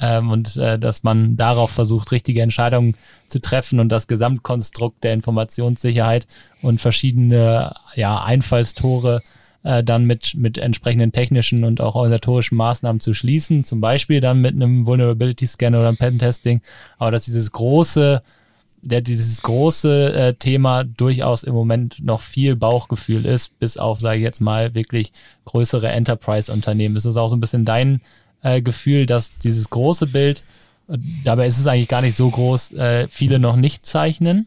[0.00, 2.94] ähm, und äh, dass man darauf versucht, richtige Entscheidungen
[3.28, 6.26] zu treffen und das Gesamtkonstrukt der Informationssicherheit
[6.62, 9.22] und verschiedene ja, Einfallstore
[9.64, 14.40] äh, dann mit, mit entsprechenden technischen und auch organisatorischen Maßnahmen zu schließen, zum Beispiel dann
[14.40, 16.62] mit einem Vulnerability Scan oder einem Pen-Testing,
[16.98, 18.22] aber dass dieses große
[18.82, 24.18] der dieses große äh, Thema durchaus im Moment noch viel Bauchgefühl ist, bis auf, sage
[24.18, 25.12] ich jetzt mal, wirklich
[25.44, 26.96] größere Enterprise-Unternehmen.
[26.96, 28.00] Ist das auch so ein bisschen dein
[28.42, 30.42] äh, Gefühl, dass dieses große Bild,
[30.88, 34.46] äh, dabei ist es eigentlich gar nicht so groß, äh, viele noch nicht zeichnen?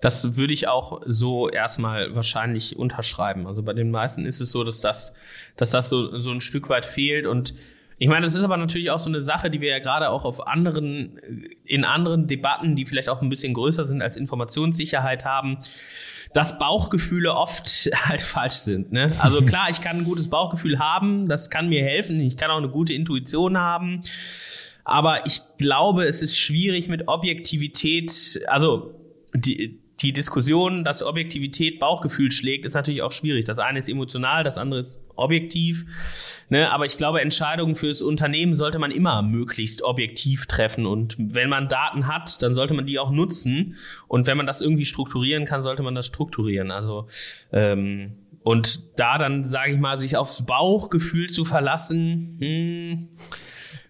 [0.00, 3.46] Das würde ich auch so erstmal wahrscheinlich unterschreiben.
[3.46, 5.14] Also bei den meisten ist es so, dass das,
[5.56, 7.54] dass das so, so ein Stück weit fehlt und
[8.02, 10.24] ich meine, das ist aber natürlich auch so eine Sache, die wir ja gerade auch
[10.24, 11.20] auf anderen,
[11.64, 15.58] in anderen Debatten, die vielleicht auch ein bisschen größer sind als Informationssicherheit haben,
[16.34, 18.90] dass Bauchgefühle oft halt falsch sind.
[18.90, 19.12] Ne?
[19.20, 22.56] Also klar, ich kann ein gutes Bauchgefühl haben, das kann mir helfen, ich kann auch
[22.56, 24.02] eine gute Intuition haben.
[24.82, 28.98] Aber ich glaube, es ist schwierig mit Objektivität, also
[29.32, 33.44] die, die Diskussion, dass Objektivität Bauchgefühl schlägt, ist natürlich auch schwierig.
[33.44, 35.86] Das eine ist emotional, das andere ist objektiv.
[36.48, 36.70] Ne?
[36.70, 40.86] Aber ich glaube, Entscheidungen fürs Unternehmen sollte man immer möglichst objektiv treffen.
[40.86, 43.76] Und wenn man Daten hat, dann sollte man die auch nutzen.
[44.08, 46.70] Und wenn man das irgendwie strukturieren kann, sollte man das strukturieren.
[46.70, 47.08] Also
[47.52, 53.08] ähm, und da dann, sage ich mal, sich aufs Bauchgefühl zu verlassen, hm,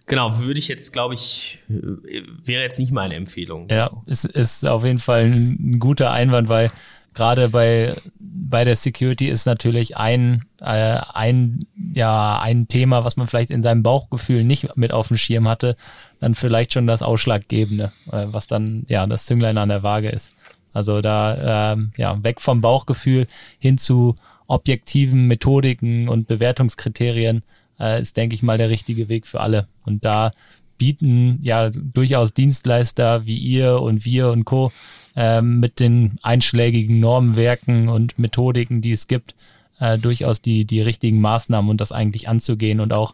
[0.05, 3.67] Genau, würde ich jetzt, glaube ich, äh, wäre jetzt nicht meine Empfehlung.
[3.69, 6.71] Ja, ist, ist auf jeden Fall ein, guter Einwand, weil
[7.13, 13.27] gerade bei, bei der Security ist natürlich ein, äh, ein, ja, ein Thema, was man
[13.27, 15.77] vielleicht in seinem Bauchgefühl nicht mit auf dem Schirm hatte,
[16.19, 20.31] dann vielleicht schon das Ausschlaggebende, äh, was dann ja das Zünglein an der Waage ist.
[20.73, 23.27] Also da ähm, ja weg vom Bauchgefühl
[23.59, 24.15] hin zu
[24.47, 27.43] objektiven Methodiken und Bewertungskriterien,
[27.79, 29.67] äh, ist, denke ich mal, der richtige Weg für alle.
[29.85, 30.31] Und da
[30.77, 34.71] bieten ja durchaus Dienstleister wie ihr und wir und Co.
[35.15, 39.35] Ähm, mit den einschlägigen Normenwerken und Methodiken, die es gibt,
[39.79, 43.13] äh, durchaus die, die richtigen Maßnahmen und das eigentlich anzugehen und auch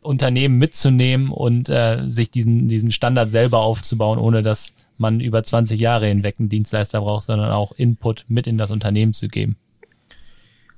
[0.00, 5.80] Unternehmen mitzunehmen und äh, sich diesen, diesen Standard selber aufzubauen, ohne dass man über 20
[5.80, 9.56] Jahre hinweg einen Dienstleister braucht, sondern auch Input mit in das Unternehmen zu geben.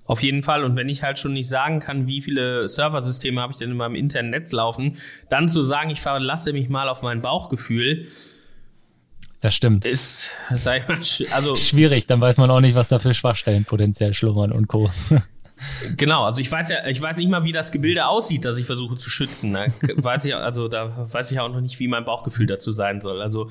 [0.07, 0.65] Auf jeden Fall.
[0.65, 3.77] Und wenn ich halt schon nicht sagen kann, wie viele Serversysteme habe ich denn in
[3.77, 8.07] meinem internen Netz laufen, dann zu sagen, ich verlasse mich mal auf mein Bauchgefühl.
[9.41, 9.85] Das stimmt.
[9.85, 11.55] Ist, sag ich mal, also.
[11.57, 14.91] Schwierig, dann weiß man auch nicht, was da für Schwachstellen potenziell schlummern und Co.
[15.97, 18.67] Genau, also ich weiß ja, ich weiß nicht mal, wie das Gebilde aussieht, das ich
[18.67, 19.55] versuche zu schützen.
[19.55, 19.65] Da
[19.97, 23.23] weiß ich, also da weiß ich auch noch nicht, wie mein Bauchgefühl dazu sein soll.
[23.23, 23.51] Also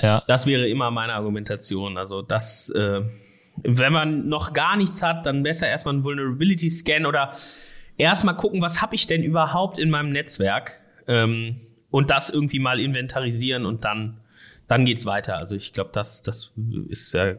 [0.00, 0.24] ja.
[0.26, 1.96] das wäre immer meine Argumentation.
[1.96, 3.02] Also das, äh,
[3.62, 7.34] wenn man noch gar nichts hat, dann besser erstmal einen Vulnerability Scan oder
[7.96, 12.80] erstmal gucken, was habe ich denn überhaupt in meinem Netzwerk ähm, und das irgendwie mal
[12.80, 14.18] inventarisieren und dann,
[14.66, 15.36] dann geht's weiter.
[15.36, 16.52] Also ich glaube, das, das
[16.88, 17.34] ist ja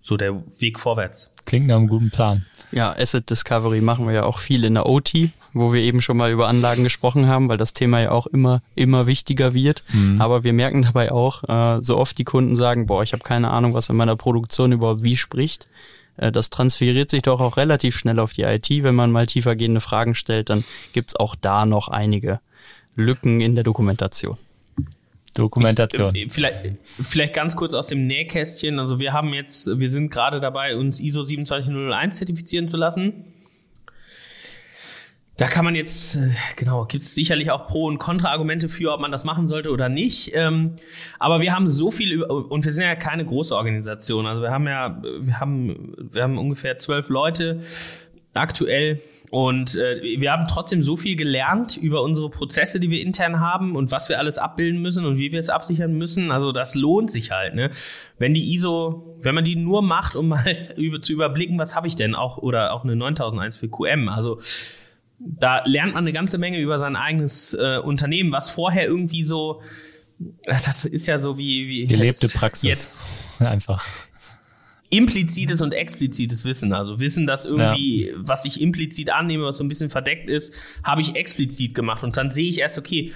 [0.00, 1.32] so der Weg vorwärts.
[1.46, 2.44] Klingt nach einem guten Plan.
[2.72, 6.16] Ja, Asset Discovery machen wir ja auch viel in der OT, wo wir eben schon
[6.16, 9.84] mal über Anlagen gesprochen haben, weil das Thema ja auch immer, immer wichtiger wird.
[9.92, 10.20] Mhm.
[10.20, 13.50] Aber wir merken dabei auch, äh, so oft die Kunden sagen, boah, ich habe keine
[13.50, 15.68] Ahnung, was in meiner Produktion überhaupt wie spricht.
[16.16, 18.68] Äh, das transferiert sich doch auch relativ schnell auf die IT.
[18.68, 22.40] Wenn man mal tiefergehende Fragen stellt, dann gibt's auch da noch einige
[22.96, 24.36] Lücken in der Dokumentation.
[25.34, 26.14] Dokumentation.
[26.14, 26.56] Ich, äh, vielleicht,
[27.00, 28.78] vielleicht ganz kurz aus dem Nähkästchen.
[28.78, 33.33] Also wir haben jetzt, wir sind gerade dabei, uns ISO 27001 zertifizieren zu lassen.
[35.36, 39.00] Da kann man jetzt, äh, genau, gibt es sicherlich auch Pro- und Kontra-Argumente für, ob
[39.00, 40.30] man das machen sollte oder nicht.
[40.34, 40.76] Ähm,
[41.18, 44.26] aber wir haben so viel, und wir sind ja keine große Organisation.
[44.26, 47.62] Also wir haben ja, wir haben, wir haben ungefähr zwölf Leute
[48.32, 49.00] aktuell.
[49.30, 53.74] Und äh, wir haben trotzdem so viel gelernt über unsere Prozesse, die wir intern haben
[53.74, 56.30] und was wir alles abbilden müssen und wie wir es absichern müssen.
[56.30, 57.56] Also das lohnt sich halt.
[57.56, 57.70] Ne?
[58.18, 60.68] Wenn die ISO, wenn man die nur macht, um mal
[61.00, 64.08] zu überblicken, was habe ich denn auch oder auch eine 9001 für QM.
[64.08, 64.38] Also
[65.24, 69.62] da lernt man eine ganze Menge über sein eigenes äh, Unternehmen, was vorher irgendwie so,
[70.44, 72.64] das ist ja so wie, wie gelebte jetzt, Praxis
[73.38, 73.86] jetzt einfach
[74.90, 76.72] implizites und explizites Wissen.
[76.72, 78.14] Also Wissen, das irgendwie, ja.
[78.16, 82.04] was ich implizit annehme, was so ein bisschen verdeckt ist, habe ich explizit gemacht.
[82.04, 83.12] Und dann sehe ich erst, okay,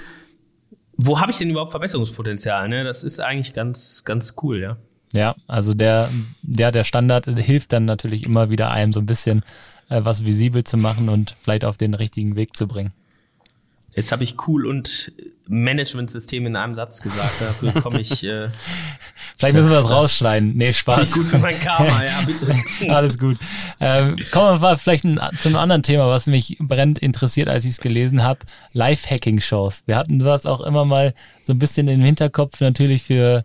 [0.97, 2.68] wo habe ich denn überhaupt Verbesserungspotenzial?
[2.68, 2.83] Ne?
[2.83, 4.77] Das ist eigentlich ganz, ganz cool, ja.
[5.12, 6.11] Ja, also der,
[6.42, 9.42] der, der Standard hilft dann natürlich immer wieder einem so ein bisschen äh,
[9.88, 12.92] was visibel zu machen und vielleicht auf den richtigen Weg zu bringen.
[13.94, 15.12] Jetzt habe ich cool und
[15.48, 17.40] Managementsystem in einem Satz gesagt.
[17.40, 18.22] Dafür komme ich.
[18.22, 18.48] Äh,
[19.37, 20.57] Vielleicht müssen wir das, rausschneiden.
[20.57, 21.01] Nee, Spaß.
[21.01, 22.55] Ist gut für mein Karma, ja, bitte.
[22.88, 23.38] Alles gut.
[23.81, 27.70] Ähm, kommen wir vielleicht ein, zu einem anderen Thema, was mich brennend interessiert, als ich
[27.72, 28.40] es gelesen habe.
[28.72, 29.85] Live-Hacking-Shows.
[29.87, 33.42] Wir hatten sowas auch immer mal so ein bisschen im Hinterkopf natürlich für äh,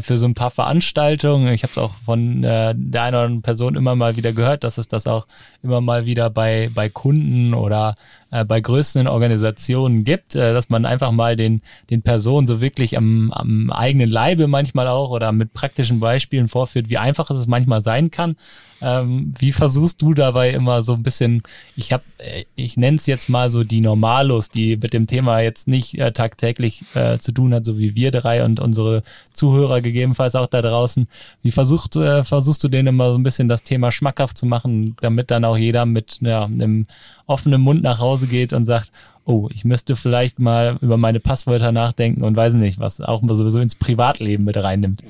[0.00, 1.52] für so ein paar Veranstaltungen.
[1.52, 4.64] Ich habe es auch von äh, der einen oder anderen Person immer mal wieder gehört,
[4.64, 5.26] dass es das auch
[5.62, 7.96] immer mal wieder bei, bei Kunden oder
[8.30, 12.96] äh, bei größeren Organisationen gibt, äh, dass man einfach mal den, den Personen so wirklich
[12.96, 17.82] am, am eigenen Leibe manchmal auch oder mit praktischen Beispielen vorführt, wie einfach es manchmal
[17.82, 18.36] sein kann,
[18.82, 21.42] ähm, wie versuchst du dabei immer so ein bisschen,
[21.76, 25.40] ich habe, äh, ich nenne es jetzt mal so die Normalos, die mit dem Thema
[25.40, 29.80] jetzt nicht äh, tagtäglich äh, zu tun hat, so wie wir drei und unsere Zuhörer
[29.80, 31.06] gegebenenfalls auch da draußen.
[31.42, 34.96] Wie versuchst, äh, versuchst du denen immer so ein bisschen das Thema schmackhaft zu machen,
[35.00, 36.86] damit dann auch jeder mit ja, einem
[37.26, 38.90] offenen Mund nach Hause geht und sagt,
[39.24, 43.60] oh, ich müsste vielleicht mal über meine Passwörter nachdenken und weiß nicht, was auch sowieso
[43.60, 45.04] ins Privatleben mit reinnimmt.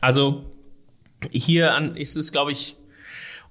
[0.00, 0.44] Also
[1.30, 2.76] hier an, ist es, glaube ich,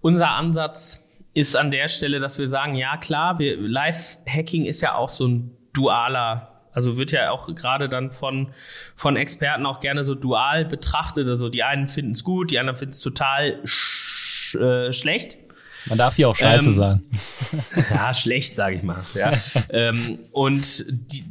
[0.01, 5.09] unser Ansatz ist an der Stelle, dass wir sagen, ja klar, Live-Hacking ist ja auch
[5.09, 8.49] so ein dualer, also wird ja auch gerade dann von,
[8.95, 11.27] von Experten auch gerne so dual betrachtet.
[11.27, 15.37] Also die einen finden es gut, die anderen finden es total sch äh, schlecht.
[15.85, 17.01] Man darf hier auch Scheiße ähm, sagen.
[17.89, 19.05] Ja, schlecht, sage ich mal.
[19.13, 19.33] Ja.
[19.69, 21.23] ähm, und die,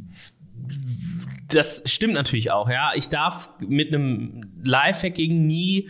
[1.49, 2.91] das stimmt natürlich auch, ja.
[2.95, 5.89] Ich darf mit einem Live-Hacking nie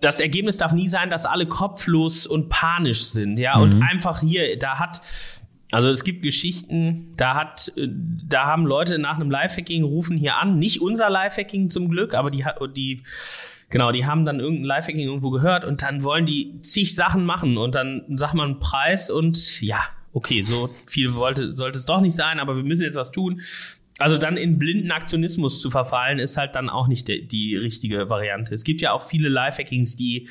[0.00, 3.62] das Ergebnis darf nie sein, dass alle kopflos und panisch sind, ja, mhm.
[3.62, 5.00] und einfach hier, da hat,
[5.70, 10.58] also es gibt Geschichten, da hat, da haben Leute nach einem Lifehacking rufen hier an,
[10.58, 12.44] nicht unser Lifehacking zum Glück, aber die,
[12.74, 13.02] die,
[13.70, 17.56] genau, die haben dann irgendein Lifehacking irgendwo gehört und dann wollen die zig Sachen machen
[17.56, 19.80] und dann sagt man einen Preis und ja,
[20.12, 23.40] okay, so viel wollte, sollte es doch nicht sein, aber wir müssen jetzt was tun.
[24.02, 28.10] Also dann in blinden Aktionismus zu verfallen, ist halt dann auch nicht die, die richtige
[28.10, 28.54] Variante.
[28.54, 30.28] Es gibt ja auch viele Lifehackings, die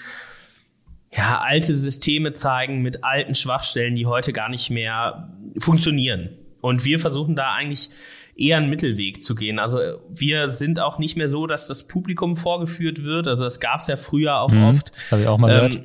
[1.15, 6.29] ja, alte Systeme zeigen mit alten Schwachstellen, die heute gar nicht mehr funktionieren.
[6.61, 7.89] Und wir versuchen da eigentlich
[8.35, 9.59] eher einen Mittelweg zu gehen.
[9.59, 9.79] Also
[10.09, 13.27] wir sind auch nicht mehr so, dass das Publikum vorgeführt wird.
[13.27, 14.97] Also das gab es ja früher auch mhm, oft.
[14.97, 15.81] Das habe ich auch mal gehört.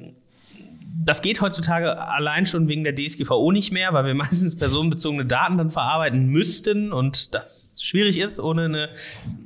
[1.04, 5.58] Das geht heutzutage allein schon wegen der DSGVO nicht mehr, weil wir meistens personenbezogene Daten
[5.58, 8.88] dann verarbeiten müssten und das schwierig ist ohne eine,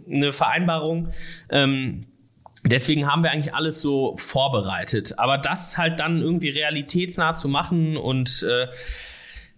[0.09, 1.09] eine Vereinbarung.
[1.51, 2.07] Ähm,
[2.65, 5.19] deswegen haben wir eigentlich alles so vorbereitet.
[5.19, 8.69] Aber das halt dann irgendwie realitätsnah zu machen und äh,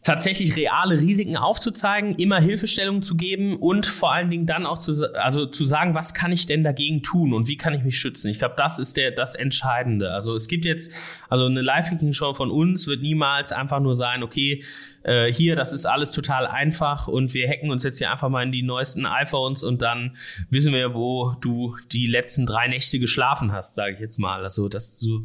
[0.02, 5.14] tatsächlich reale Risiken aufzuzeigen, immer Hilfestellung zu geben und vor allen Dingen dann auch zu,
[5.14, 8.28] also zu sagen, was kann ich denn dagegen tun und wie kann ich mich schützen?
[8.28, 10.10] Ich glaube, das ist der, das Entscheidende.
[10.10, 10.92] Also es gibt jetzt,
[11.28, 14.64] also eine Live-Hacking-Show von uns wird niemals einfach nur sein, okay,
[15.04, 18.42] äh, hier, das ist alles total einfach und wir hacken uns jetzt hier einfach mal
[18.42, 20.16] in die neuesten iPhones und dann
[20.50, 24.42] wissen wir, wo du die letzten drei Nächte geschlafen hast, sage ich jetzt mal.
[24.42, 25.22] Also das so,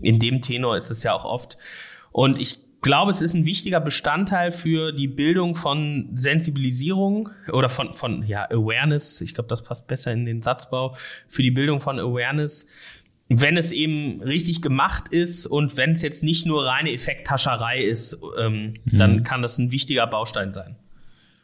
[0.00, 1.56] in dem Tenor ist es ja auch oft.
[2.10, 7.94] Und ich glaube, es ist ein wichtiger Bestandteil für die Bildung von Sensibilisierung oder von,
[7.94, 9.20] von ja, Awareness.
[9.20, 10.96] Ich glaube, das passt besser in den Satzbau.
[11.28, 12.68] Für die Bildung von Awareness,
[13.28, 18.18] wenn es eben richtig gemacht ist und wenn es jetzt nicht nur reine Effekttascherei ist,
[18.38, 18.98] ähm, mhm.
[18.98, 20.76] dann kann das ein wichtiger Baustein sein.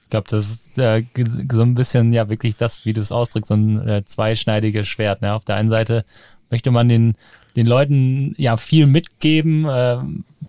[0.02, 1.02] Ich glaube, das ist äh,
[1.50, 5.22] so ein bisschen ja wirklich das, wie du es ausdrückst, so ein äh, zweischneidiges Schwert.
[5.22, 5.32] Ne?
[5.32, 6.04] Auf der einen Seite
[6.50, 7.14] möchte man den
[7.56, 9.98] den Leuten ja viel mitgeben, äh,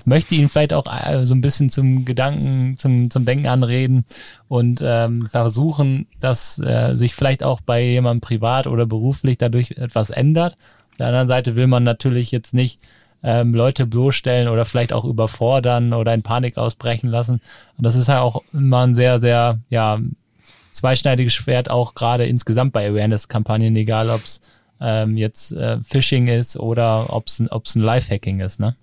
[0.05, 4.05] möchte ihnen vielleicht auch äh, so ein bisschen zum Gedanken, zum, zum Denken anreden
[4.47, 10.09] und ähm, versuchen, dass äh, sich vielleicht auch bei jemandem privat oder beruflich dadurch etwas
[10.09, 10.53] ändert.
[10.91, 12.79] Auf der anderen Seite will man natürlich jetzt nicht
[13.23, 17.41] ähm, Leute bloßstellen oder vielleicht auch überfordern oder in Panik ausbrechen lassen.
[17.77, 19.99] Und das ist ja auch immer ein sehr, sehr, ja,
[20.71, 24.41] zweischneidiges Schwert, auch gerade insgesamt bei Awareness-Kampagnen, egal ob es
[24.83, 28.75] ähm, jetzt äh, Phishing ist oder ob es ein Lifehacking ist, ne?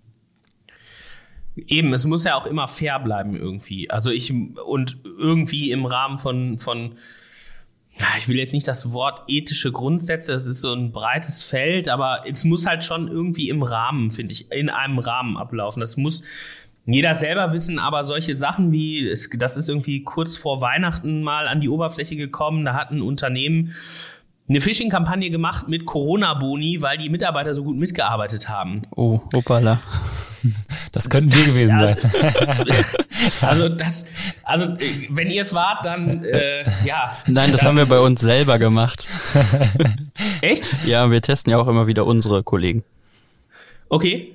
[1.66, 3.90] Eben, es muss ja auch immer fair bleiben irgendwie.
[3.90, 6.96] Also ich und irgendwie im Rahmen von von
[8.16, 12.24] ich will jetzt nicht das Wort ethische Grundsätze, das ist so ein breites Feld, aber
[12.26, 15.80] es muss halt schon irgendwie im Rahmen, finde ich, in einem Rahmen ablaufen.
[15.80, 16.22] Das muss
[16.86, 21.60] jeder selber wissen, aber solche Sachen wie, das ist irgendwie kurz vor Weihnachten mal an
[21.60, 23.74] die Oberfläche gekommen, da hat ein Unternehmen
[24.50, 28.82] eine Phishing-Kampagne gemacht mit Corona-Boni, weil die Mitarbeiter so gut mitgearbeitet haben.
[28.96, 29.80] Oh, hoppala.
[30.92, 31.96] Das könnten wir gewesen sein.
[33.42, 34.06] also das,
[34.42, 34.74] also
[35.10, 37.18] wenn ihr es wart, dann äh, ja.
[37.26, 39.06] Nein, das haben wir bei uns selber gemacht.
[40.40, 40.74] Echt?
[40.86, 42.84] Ja, wir testen ja auch immer wieder unsere Kollegen.
[43.90, 44.34] Okay.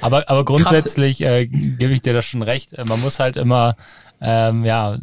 [0.00, 2.72] Aber, aber grundsätzlich äh, gebe ich dir das schon recht.
[2.72, 3.76] Äh, man muss halt immer
[4.20, 4.98] ähm, ja,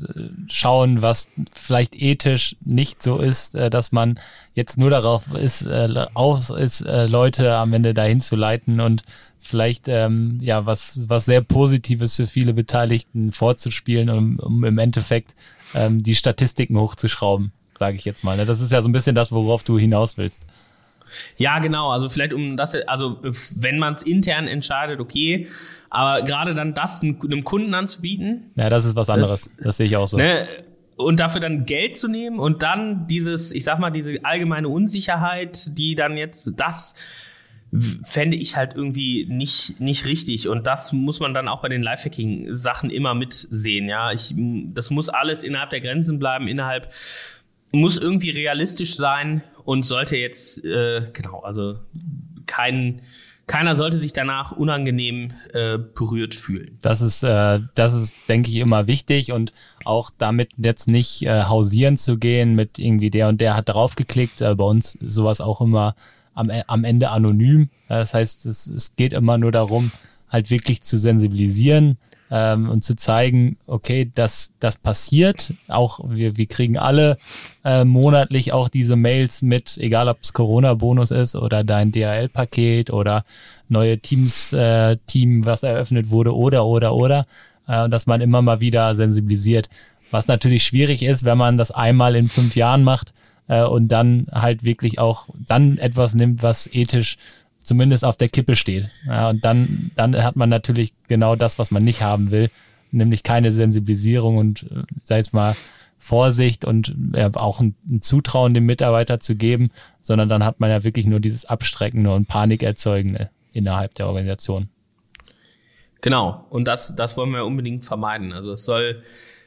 [0.48, 4.20] schauen, was vielleicht ethisch nicht so ist, äh, dass man
[4.56, 9.04] jetzt nur darauf ist, äh, aus ist, äh, Leute am Ende dahin zu leiten und
[9.40, 15.36] vielleicht ähm, ja was, was sehr Positives für viele Beteiligten vorzuspielen, um, um im Endeffekt
[15.76, 18.38] ähm, die Statistiken hochzuschrauben, sage ich jetzt mal.
[18.38, 18.46] Ne?
[18.46, 20.42] Das ist ja so ein bisschen das, worauf du hinaus willst.
[21.38, 21.90] Ja, genau.
[21.90, 23.20] Also vielleicht um das, also
[23.56, 25.48] wenn man es intern entscheidet, okay.
[25.90, 28.52] Aber gerade dann das einem Kunden anzubieten.
[28.56, 29.50] Ja, das ist was anderes.
[29.58, 30.18] Das, das sehe ich auch so.
[30.18, 30.48] Ne,
[30.96, 35.78] und dafür dann Geld zu nehmen und dann dieses, ich sag mal, diese allgemeine Unsicherheit,
[35.78, 36.96] die dann jetzt das
[38.04, 40.48] fände ich halt irgendwie nicht, nicht richtig.
[40.48, 43.90] Und das muss man dann auch bei den Lifehacking-Sachen immer mitsehen.
[43.90, 46.90] Ja, ich, das muss alles innerhalb der Grenzen bleiben, innerhalb,
[47.74, 51.80] muss irgendwie realistisch sein und sollte jetzt, äh, genau, also
[52.46, 53.02] kein,
[53.48, 56.78] keiner sollte sich danach unangenehm äh, berührt fühlen.
[56.82, 61.44] Das ist, äh, das ist, denke ich, immer wichtig und auch damit jetzt nicht äh,
[61.44, 64.42] hausieren zu gehen mit irgendwie der und der hat draufgeklickt.
[64.42, 65.96] Äh, bei uns sowas auch immer
[66.36, 67.70] am, am Ende anonym.
[67.90, 69.92] Das heißt, es, es geht immer nur darum,
[70.30, 71.98] halt wirklich zu sensibilisieren,
[72.34, 75.54] ähm, und zu zeigen, okay, das, das passiert.
[75.68, 77.16] Auch wir, wir kriegen alle
[77.64, 83.24] äh, monatlich auch diese Mails mit, egal ob es Corona-Bonus ist oder dein DHL-Paket oder
[83.70, 84.98] neue Teams, äh,
[85.46, 87.26] was eröffnet wurde oder, oder, oder,
[87.68, 89.70] äh, dass man immer mal wieder sensibilisiert.
[90.10, 93.14] Was natürlich schwierig ist, wenn man das einmal in fünf Jahren macht
[93.48, 97.18] äh, und dann halt wirklich auch dann etwas nimmt, was ethisch
[97.64, 98.92] zumindest auf der Kippe steht.
[99.06, 102.50] Ja, und dann, dann hat man natürlich genau das, was man nicht haben will,
[102.92, 105.56] nämlich keine Sensibilisierung und, äh, sei es mal,
[105.98, 109.72] Vorsicht und ja, auch ein, ein, Zutrauen dem Mitarbeiter zu geben,
[110.02, 114.68] sondern dann hat man ja wirklich nur dieses Abstreckende und Panikerzeugende innerhalb der Organisation.
[116.02, 118.34] Genau, und das, das wollen wir unbedingt vermeiden.
[118.34, 119.02] Also es soll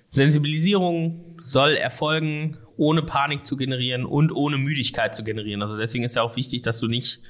[0.09, 5.63] Sensibilisierung soll erfolgen, ohne Panik zu generieren und ohne Müdigkeit zu generieren.
[5.63, 7.21] Also deswegen ist ja auch wichtig, dass du nicht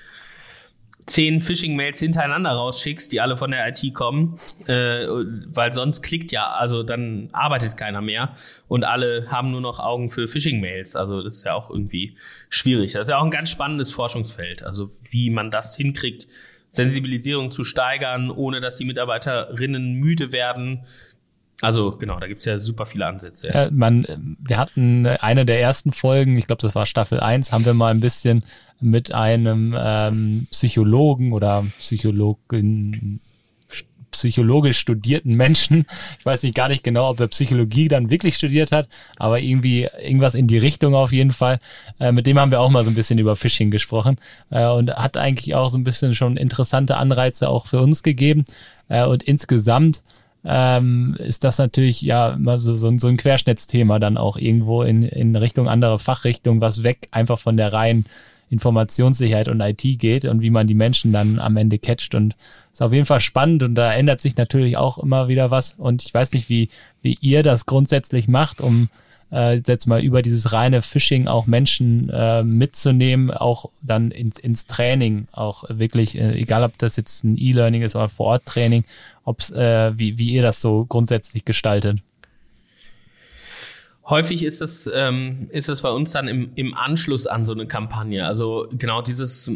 [1.06, 6.50] zehn Phishing-Mails hintereinander rausschickst, die alle von der IT kommen, äh, weil sonst klickt ja,
[6.50, 8.34] also dann arbeitet keiner mehr
[8.66, 10.96] und alle haben nur noch Augen für Phishing-Mails.
[10.96, 12.16] Also das ist ja auch irgendwie
[12.48, 12.92] schwierig.
[12.92, 14.64] Das ist ja auch ein ganz spannendes Forschungsfeld.
[14.64, 16.26] Also wie man das hinkriegt,
[16.72, 20.84] Sensibilisierung zu steigern, ohne dass die Mitarbeiterinnen müde werden.
[21.60, 23.48] Also genau, da gibt's ja super viele Ansätze.
[23.48, 23.70] Ja.
[23.70, 27.74] Man, wir hatten eine der ersten Folgen, ich glaube, das war Staffel 1, haben wir
[27.74, 28.44] mal ein bisschen
[28.80, 33.20] mit einem ähm, Psychologen oder Psychologin
[34.16, 35.86] psychologisch studierten Menschen.
[36.18, 39.88] Ich weiß nicht gar nicht genau, ob er Psychologie dann wirklich studiert hat, aber irgendwie
[40.02, 41.58] irgendwas in die Richtung auf jeden Fall.
[42.00, 44.18] Äh, mit dem haben wir auch mal so ein bisschen über Phishing gesprochen
[44.50, 48.46] äh, und hat eigentlich auch so ein bisschen schon interessante Anreize auch für uns gegeben.
[48.88, 50.02] Äh, und insgesamt
[50.48, 55.02] ähm, ist das natürlich ja immer so, so, so ein Querschnittsthema dann auch irgendwo in,
[55.02, 58.06] in Richtung andere Fachrichtung, was weg einfach von der reinen
[58.48, 62.14] Informationssicherheit und IT geht und wie man die Menschen dann am Ende catcht.
[62.14, 62.36] Und
[62.72, 65.74] ist auf jeden Fall spannend und da ändert sich natürlich auch immer wieder was.
[65.78, 66.68] Und ich weiß nicht, wie,
[67.02, 68.88] wie ihr das grundsätzlich macht, um
[69.32, 74.66] äh, jetzt mal über dieses reine Phishing auch Menschen äh, mitzunehmen, auch dann ins, ins
[74.66, 78.84] Training, auch wirklich, äh, egal ob das jetzt ein E-Learning ist oder Vor-Ort-Training,
[79.26, 81.98] ob's, äh, wie, wie ihr das so grundsätzlich gestaltet.
[84.08, 87.66] Häufig ist es, ähm, ist es bei uns dann im, im Anschluss an so eine
[87.66, 88.24] Kampagne.
[88.24, 89.50] Also genau dieses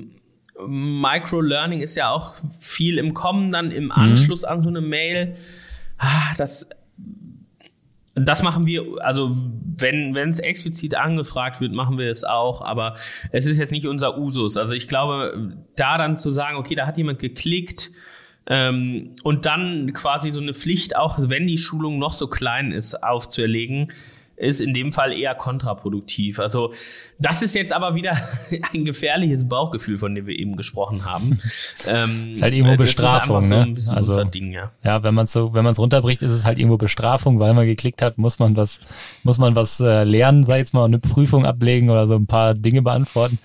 [0.67, 3.93] Micro-Learning ist ja auch viel im Kommen, dann im mhm.
[3.93, 5.35] Anschluss an so eine Mail.
[5.99, 6.69] Ah, das,
[8.17, 9.37] das machen wir, also
[9.79, 12.97] wenn wenn es explizit angefragt wird, machen wir es auch, aber
[13.31, 14.57] es ist jetzt nicht unser Usus.
[14.57, 17.91] Also ich glaube, da dann zu sagen, okay, da hat jemand geklickt,
[18.51, 23.01] ähm, und dann quasi so eine Pflicht, auch wenn die Schulung noch so klein ist,
[23.01, 23.93] aufzuerlegen,
[24.37, 26.41] ist in dem Fall eher kontraproduktiv.
[26.41, 26.73] Also
[27.19, 28.19] das ist jetzt aber wieder
[28.75, 31.39] ein gefährliches Bauchgefühl, von dem wir eben gesprochen haben.
[31.87, 33.77] ähm, ist halt irgendwo Bestrafung, so ne?
[33.91, 34.73] also Ding, ja.
[34.83, 37.55] ja, wenn man es so, wenn man es runterbricht, ist es halt irgendwo Bestrafung, weil
[37.55, 38.81] man geklickt hat, muss man was,
[39.23, 42.55] muss man was äh, lernen, sei jetzt mal eine Prüfung ablegen oder so ein paar
[42.55, 43.39] Dinge beantworten.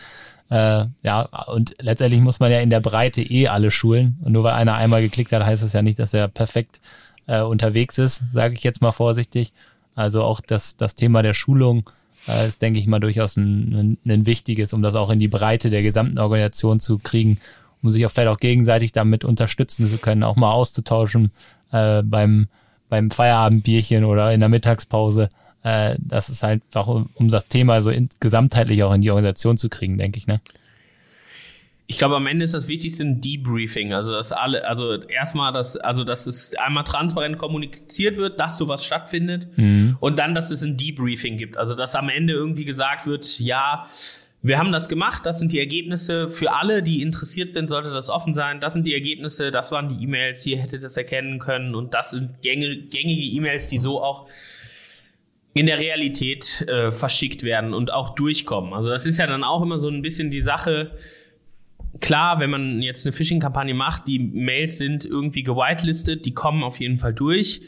[0.50, 4.18] Äh, ja, und letztendlich muss man ja in der Breite eh alle schulen.
[4.24, 6.82] Und nur weil einer einmal geklickt hat, heißt das ja nicht, dass er perfekt
[7.28, 9.54] äh, unterwegs ist, sage ich jetzt mal vorsichtig.
[9.96, 11.90] Also auch das, das Thema der Schulung
[12.28, 15.70] äh, ist, denke ich mal, durchaus ein, ein, wichtiges, um das auch in die Breite
[15.70, 17.40] der gesamten Organisation zu kriegen,
[17.82, 21.32] um sich auch vielleicht auch gegenseitig damit unterstützen zu können, auch mal auszutauschen
[21.72, 22.48] äh, beim,
[22.90, 25.30] beim Feierabendbierchen oder in der Mittagspause
[25.66, 29.58] äh, das ist halt einfach, um, um das Thema so gesamtheitlich auch in die Organisation
[29.58, 30.40] zu kriegen, denke ich, ne?
[31.88, 33.94] Ich glaube, am Ende ist das Wichtigste ein Debriefing.
[33.94, 38.84] Also, dass alle, also erstmal, dass, also, dass es einmal transparent kommuniziert wird, dass sowas
[38.84, 39.56] stattfindet.
[39.56, 39.98] Mhm.
[40.00, 41.58] Und dann, dass es ein Debriefing gibt.
[41.58, 43.88] Also, dass am Ende irgendwie gesagt wird, ja,
[44.42, 46.30] wir haben das gemacht, das sind die Ergebnisse.
[46.30, 48.60] Für alle, die interessiert sind, sollte das offen sein.
[48.60, 51.76] Das sind die Ergebnisse, das waren die E-Mails, hier hättet ihr das erkennen können.
[51.76, 54.28] Und das sind gängige E-Mails, die so auch
[55.56, 58.74] in der Realität äh, verschickt werden und auch durchkommen.
[58.74, 60.92] Also das ist ja dann auch immer so ein bisschen die Sache.
[62.02, 66.82] Klar, wenn man jetzt eine Phishing-Kampagne macht, die Mails sind irgendwie gewitelistet, die kommen auf
[66.82, 67.62] jeden Fall durch,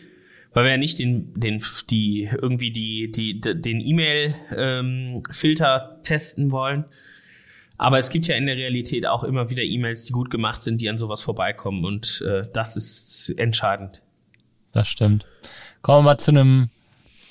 [0.52, 6.84] weil wir ja nicht den, den, die, irgendwie die, die, den E-Mail-Filter ähm, testen wollen.
[7.78, 10.82] Aber es gibt ja in der Realität auch immer wieder E-Mails, die gut gemacht sind,
[10.82, 14.02] die an sowas vorbeikommen und äh, das ist entscheidend.
[14.74, 15.26] Das stimmt.
[15.82, 16.70] Kommen wir mal zu einem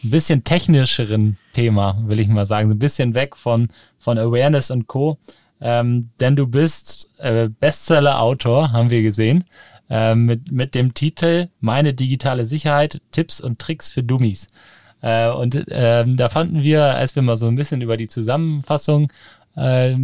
[0.05, 2.69] ein bisschen technischeren Thema, will ich mal sagen.
[2.69, 3.69] So ein bisschen weg von,
[3.99, 5.19] von Awareness und Co.
[5.61, 9.45] Ähm, denn du bist äh, Bestseller-Autor, haben wir gesehen,
[9.89, 14.49] äh, mit, mit dem Titel Meine digitale Sicherheit, Tipps und Tricks für Dummies.
[15.01, 19.13] Äh, und äh, da fanden wir, als wir mal so ein bisschen über die Zusammenfassung
[19.57, 19.95] äh,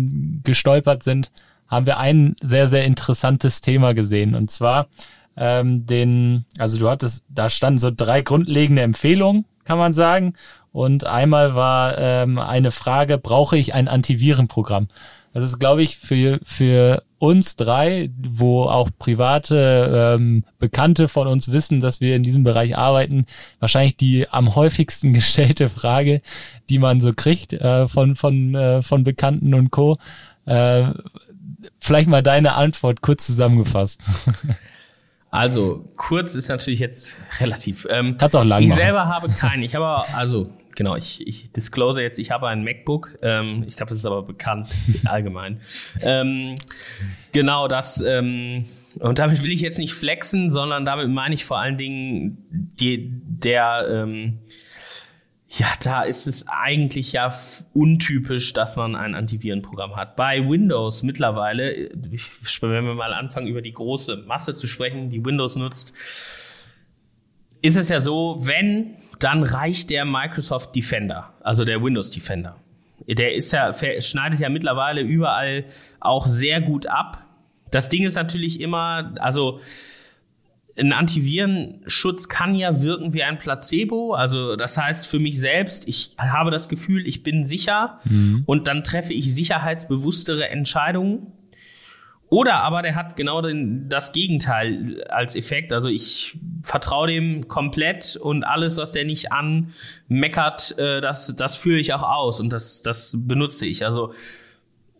[0.42, 1.30] gestolpert sind,
[1.68, 4.34] haben wir ein sehr, sehr interessantes Thema gesehen.
[4.34, 4.88] Und zwar
[5.36, 10.34] ähm, den, also du hattest, da standen so drei grundlegende Empfehlungen kann man sagen.
[10.72, 14.88] Und einmal war ähm, eine Frage, brauche ich ein Antivirenprogramm?
[15.34, 21.50] Das ist, glaube ich, für, für uns drei, wo auch private ähm, Bekannte von uns
[21.50, 23.26] wissen, dass wir in diesem Bereich arbeiten,
[23.58, 26.20] wahrscheinlich die am häufigsten gestellte Frage,
[26.68, 29.96] die man so kriegt äh, von, von, äh, von Bekannten und Co.
[30.44, 30.88] Äh,
[31.78, 34.02] vielleicht mal deine Antwort kurz zusammengefasst.
[35.32, 37.86] Also, kurz ist natürlich jetzt relativ.
[37.90, 38.78] Ähm, Kannst auch lang Ich machen.
[38.80, 39.62] selber habe keinen.
[39.62, 43.18] Ich habe, also, genau, ich, ich disclose jetzt, ich habe ein MacBook.
[43.22, 44.68] Ähm, ich glaube, das ist aber bekannt
[45.06, 45.60] allgemein.
[46.02, 46.56] Ähm,
[47.32, 48.66] genau, das, ähm,
[48.98, 53.08] und damit will ich jetzt nicht flexen, sondern damit meine ich vor allen Dingen die,
[53.24, 54.40] der, ähm,
[55.58, 57.34] ja, da ist es eigentlich ja
[57.74, 60.16] untypisch, dass man ein Antivirenprogramm hat.
[60.16, 65.56] Bei Windows mittlerweile, wenn wir mal anfangen, über die große Masse zu sprechen, die Windows
[65.56, 65.92] nutzt,
[67.60, 72.56] ist es ja so, wenn, dann reicht der Microsoft Defender, also der Windows Defender.
[73.06, 75.64] Der ist ja, schneidet ja mittlerweile überall
[76.00, 77.18] auch sehr gut ab.
[77.70, 79.60] Das Ding ist natürlich immer, also
[80.78, 84.14] ein Antivirenschutz kann ja wirken wie ein Placebo.
[84.14, 88.42] Also das heißt für mich selbst, ich habe das Gefühl, ich bin sicher mhm.
[88.46, 91.32] und dann treffe ich sicherheitsbewusstere Entscheidungen.
[92.28, 95.70] Oder aber der hat genau den, das Gegenteil als Effekt.
[95.70, 101.78] Also ich vertraue dem komplett und alles, was der nicht anmeckert, äh, das, das führe
[101.78, 103.84] ich auch aus und das, das benutze ich.
[103.84, 104.14] Also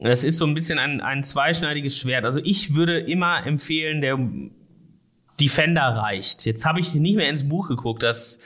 [0.01, 2.27] es ist so ein bisschen ein, ein zweischneidiges Schwert.
[2.27, 4.19] Also ich würde immer empfehlen, der
[5.41, 6.47] Defender reicht.
[6.47, 8.39] Jetzt habe ich nicht mehr ins Buch geguckt, dass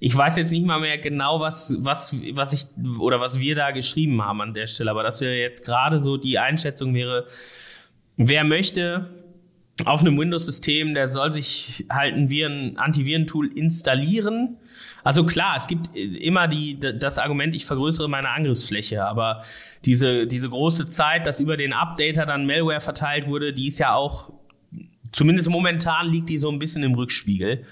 [0.00, 2.66] ich weiß jetzt nicht mal mehr genau, was, was, was ich
[2.98, 6.16] oder was wir da geschrieben haben an der Stelle, aber das wäre jetzt gerade so
[6.16, 7.26] die Einschätzung wäre,
[8.16, 9.08] wer möchte
[9.84, 14.56] auf einem Windows-System, der soll sich halt ein Viren, Antivirentool installieren.
[15.02, 19.42] Also klar, es gibt immer die, das Argument, ich vergrößere meine Angriffsfläche, aber
[19.84, 23.94] diese, diese große Zeit, dass über den Updater dann Malware verteilt wurde, die ist ja
[23.94, 24.32] auch
[25.14, 27.64] zumindest momentan liegt die so ein bisschen im Rückspiegel.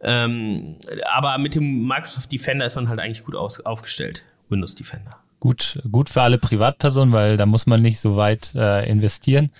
[0.00, 0.76] Ähm,
[1.12, 4.22] aber mit dem Microsoft Defender ist man halt eigentlich gut aus, aufgestellt.
[4.48, 5.16] Windows Defender.
[5.40, 9.50] Gut, gut für alle Privatpersonen, weil da muss man nicht so weit äh, investieren.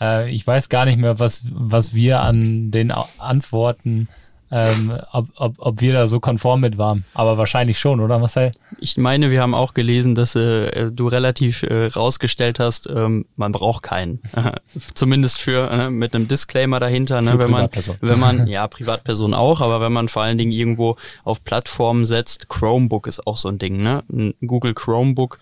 [0.00, 4.08] Äh, ich weiß gar nicht mehr, was, was wir an den Antworten
[4.52, 7.06] ähm, ob, ob, ob wir da so konform mit waren.
[7.14, 8.52] Aber wahrscheinlich schon, oder Marcel?
[8.78, 13.52] Ich meine, wir haben auch gelesen, dass äh, du relativ äh, rausgestellt hast, ähm, man
[13.52, 14.20] braucht keinen.
[14.94, 17.70] Zumindest für äh, mit einem Disclaimer dahinter, ne, wenn man,
[18.02, 22.50] wenn man, ja, Privatperson auch, aber wenn man vor allen Dingen irgendwo auf Plattformen setzt,
[22.50, 24.04] Chromebook ist auch so ein Ding, ne?
[24.12, 25.38] Ein Google Chromebook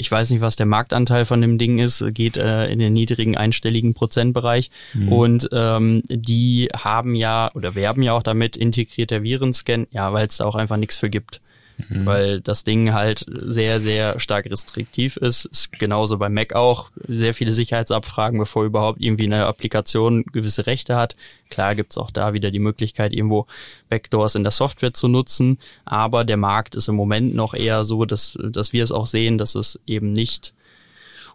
[0.00, 3.36] ich weiß nicht, was der Marktanteil von dem Ding ist, geht äh, in den niedrigen
[3.36, 4.70] einstelligen Prozentbereich.
[4.94, 5.12] Mhm.
[5.12, 10.38] Und ähm, die haben ja oder werben ja auch damit integrierter Virenscan, ja, weil es
[10.38, 11.40] da auch einfach nichts für gibt
[11.88, 12.06] mhm.
[12.06, 15.46] weil das Ding halt sehr, sehr stark restriktiv ist.
[15.46, 16.90] Ist genauso bei Mac auch.
[17.08, 21.16] Sehr viele Sicherheitsabfragen, bevor überhaupt irgendwie eine Applikation gewisse Rechte hat.
[21.50, 23.46] Klar gibt's auch da wieder die Möglichkeit, irgendwo
[23.88, 28.04] Backdoors in der Software zu nutzen, aber der Markt ist im Moment noch eher so,
[28.04, 30.54] dass, dass wir es auch sehen, dass es eben nicht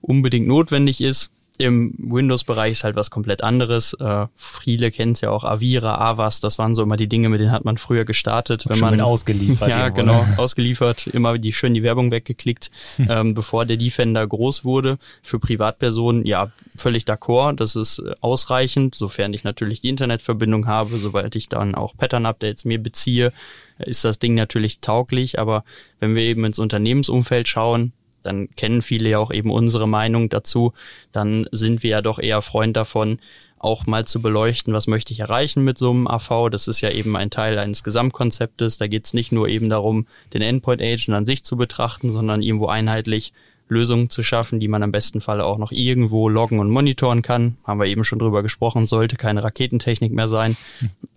[0.02, 1.32] unbedingt notwendig ist.
[1.58, 3.93] Im Windows-Bereich ist halt was komplett anderes.
[3.93, 7.39] Äh, viele kennen es ja auch, Avira, Avast, das waren so immer die Dinge, mit
[7.39, 8.66] denen hat man früher gestartet.
[8.68, 9.70] Wenn man ausgeliefert.
[9.70, 10.34] ja, irgendwo, genau, ne?
[10.38, 13.08] ausgeliefert, immer die schön die Werbung weggeklickt, hm.
[13.10, 14.97] ähm, bevor der Defender groß wurde.
[15.22, 20.97] Für Privatpersonen, ja, völlig d'accord, das ist äh, ausreichend, sofern ich natürlich die Internetverbindung habe,
[20.97, 23.32] sobald ich dann auch Pattern-Updates mir beziehe,
[23.80, 25.64] ist das Ding natürlich tauglich, aber
[25.99, 27.93] wenn wir eben ins Unternehmensumfeld schauen,
[28.26, 30.73] dann kennen viele ja auch eben unsere Meinung dazu,
[31.11, 33.19] dann sind wir ja doch eher Freund davon,
[33.57, 36.49] auch mal zu beleuchten, was möchte ich erreichen mit so einem AV.
[36.51, 38.78] Das ist ja eben ein Teil eines Gesamtkonzeptes.
[38.78, 42.43] Da geht es nicht nur eben darum, den Endpoint Agent an sich zu betrachten, sondern
[42.43, 43.34] irgendwo einheitlich
[43.67, 47.57] Lösungen zu schaffen, die man am besten Fall auch noch irgendwo loggen und monitoren kann.
[47.63, 50.55] Haben wir eben schon drüber gesprochen, sollte keine Raketentechnik mehr sein.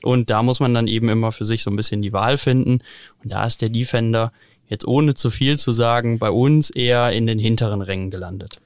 [0.02, 2.80] Und da muss man dann eben immer für sich so ein bisschen die Wahl finden.
[3.22, 4.32] Und da ist der Defender
[4.68, 8.60] jetzt ohne zu viel zu sagen, bei uns eher in den hinteren Rängen gelandet.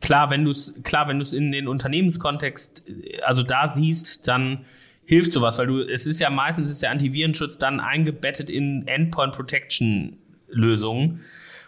[0.00, 2.84] Klar, wenn du es klar, wenn du es in den Unternehmenskontext,
[3.24, 4.64] also da siehst, dann
[5.04, 9.32] hilft sowas, weil du, es ist ja meistens ist der Antivirenschutz dann eingebettet in Endpoint
[9.32, 10.16] Protection
[10.48, 11.20] Lösungen.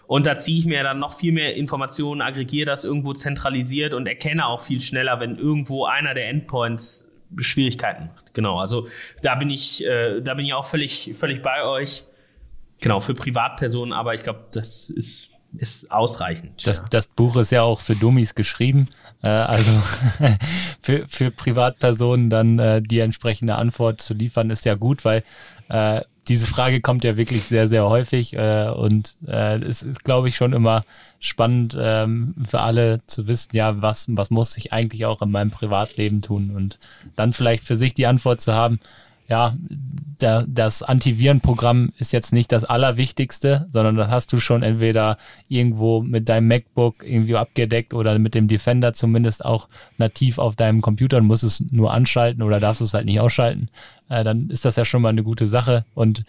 [0.07, 4.07] Und da ziehe ich mir dann noch viel mehr Informationen, aggregiere das irgendwo zentralisiert und
[4.07, 7.09] erkenne auch viel schneller, wenn irgendwo einer der Endpoints
[7.39, 8.35] Schwierigkeiten macht.
[8.35, 8.89] Genau, also
[9.23, 12.03] da bin ich, äh, da bin ich auch völlig, völlig bei euch.
[12.81, 16.67] Genau, für Privatpersonen, aber ich glaube, das ist, ist ausreichend.
[16.67, 16.85] Das, ja.
[16.91, 18.89] das Buch ist ja auch für Dummies geschrieben.
[19.23, 19.71] Äh, also
[20.81, 25.23] für, für Privatpersonen dann äh, die entsprechende Antwort zu liefern, ist ja gut, weil
[25.69, 30.29] äh, diese Frage kommt ja wirklich sehr, sehr häufig äh, und äh, es ist, glaube
[30.29, 30.83] ich, schon immer
[31.19, 35.51] spannend ähm, für alle zu wissen, ja, was, was muss ich eigentlich auch in meinem
[35.51, 36.79] Privatleben tun und
[37.17, 38.81] dann vielleicht für sich die Antwort zu haben,
[39.31, 39.57] ja,
[40.21, 45.17] der, das Antivirenprogramm ist jetzt nicht das Allerwichtigste, sondern das hast du schon entweder
[45.49, 50.83] irgendwo mit deinem MacBook irgendwie abgedeckt oder mit dem Defender zumindest auch nativ auf deinem
[50.83, 53.71] Computer und musst es nur anschalten oder darfst es halt nicht ausschalten.
[54.09, 56.25] Äh, dann ist das ja schon mal eine gute Sache und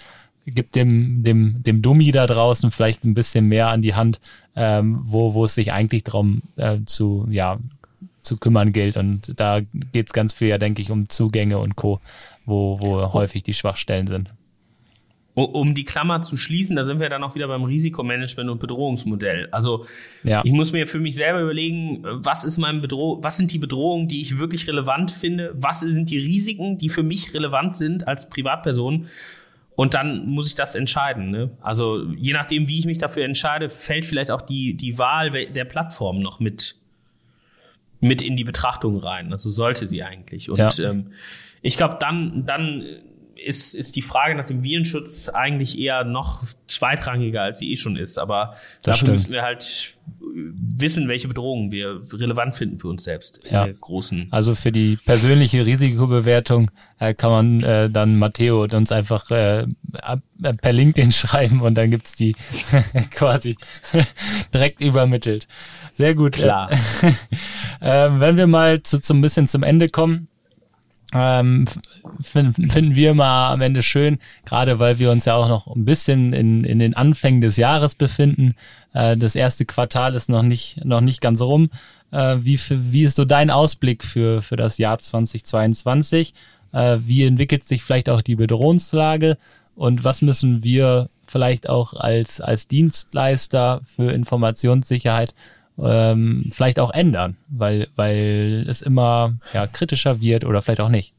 [0.45, 4.21] gibt dem, dem, dem Dummy da draußen vielleicht ein bisschen mehr an die Hand,
[4.55, 7.57] ähm, wo, wo es sich eigentlich darum äh, zu, ja,
[8.23, 8.97] zu kümmern gilt.
[8.97, 9.61] Und da
[9.91, 11.99] geht es ganz viel, ja, denke ich, um Zugänge und Co
[12.45, 14.29] wo, wo häufig die Schwachstellen sind.
[15.33, 19.47] Um die Klammer zu schließen, da sind wir dann auch wieder beim Risikomanagement und Bedrohungsmodell.
[19.51, 19.85] Also
[20.23, 20.41] ja.
[20.43, 24.09] ich muss mir für mich selber überlegen, was ist mein Bedroh was sind die Bedrohungen,
[24.09, 28.27] die ich wirklich relevant finde, was sind die Risiken, die für mich relevant sind als
[28.27, 29.07] Privatperson.
[29.77, 31.31] Und dann muss ich das entscheiden.
[31.31, 31.51] Ne?
[31.61, 35.65] Also je nachdem, wie ich mich dafür entscheide, fällt vielleicht auch die, die Wahl der
[35.65, 36.75] Plattform noch mit,
[38.01, 39.31] mit in die Betrachtung rein.
[39.31, 40.49] Also sollte sie eigentlich.
[40.49, 40.71] Und ja.
[40.79, 41.13] ähm,
[41.61, 42.83] ich glaube, dann, dann
[43.35, 47.95] ist, ist die Frage nach dem Virenschutz eigentlich eher noch zweitrangiger, als sie eh schon
[47.95, 48.17] ist.
[48.17, 49.11] Aber das dafür stimmt.
[49.11, 49.95] müssen wir halt
[50.33, 53.39] wissen, welche Bedrohungen wir relevant finden für uns selbst.
[53.49, 53.67] Ja.
[53.67, 54.27] großen.
[54.31, 59.61] Also für die persönliche Risikobewertung äh, kann man äh, dann Matteo und uns einfach äh,
[59.61, 62.35] äh per LinkedIn schreiben und dann gibt's die
[63.11, 63.55] quasi
[64.53, 65.47] direkt übermittelt.
[65.93, 66.33] Sehr gut.
[66.33, 66.69] Klar.
[67.81, 70.27] Äh, wenn wir mal zu, zu ein bisschen zum Ende kommen,
[71.13, 71.65] ähm,
[72.21, 76.33] finden wir mal am Ende schön, gerade weil wir uns ja auch noch ein bisschen
[76.33, 78.55] in, in den Anfängen des Jahres befinden.
[78.93, 81.69] Äh, das erste Quartal ist noch nicht, noch nicht ganz rum.
[82.11, 86.33] Äh, wie, wie ist so dein Ausblick für, für das Jahr 2022?
[86.71, 89.37] Äh, wie entwickelt sich vielleicht auch die Bedrohungslage?
[89.75, 95.33] Und was müssen wir vielleicht auch als, als Dienstleister für Informationssicherheit
[95.83, 101.15] ähm, vielleicht auch ändern, weil, weil es immer ja, kritischer wird oder vielleicht auch nicht.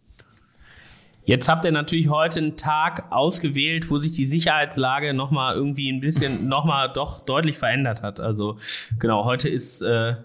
[1.24, 6.00] Jetzt habt ihr natürlich heute einen Tag ausgewählt, wo sich die Sicherheitslage nochmal irgendwie ein
[6.00, 8.18] bisschen, nochmal doch deutlich verändert hat.
[8.18, 8.58] Also
[8.98, 10.16] genau, heute ist, äh,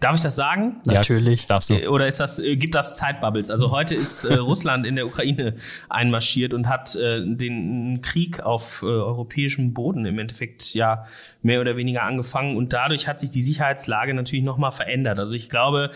[0.00, 0.80] darf ich das sagen?
[0.84, 1.46] Natürlich.
[1.46, 1.88] darfst du.
[1.88, 3.50] Oder ist das, äh, gibt das Zeitbubbles?
[3.50, 5.54] Also heute ist äh, Russland in der Ukraine
[5.88, 11.06] einmarschiert und hat äh, den Krieg auf äh, europäischem Boden im Endeffekt ja
[11.42, 15.18] mehr oder weniger angefangen und dadurch hat sich die Sicherheitslage natürlich nochmal verändert.
[15.18, 15.90] Also ich glaube,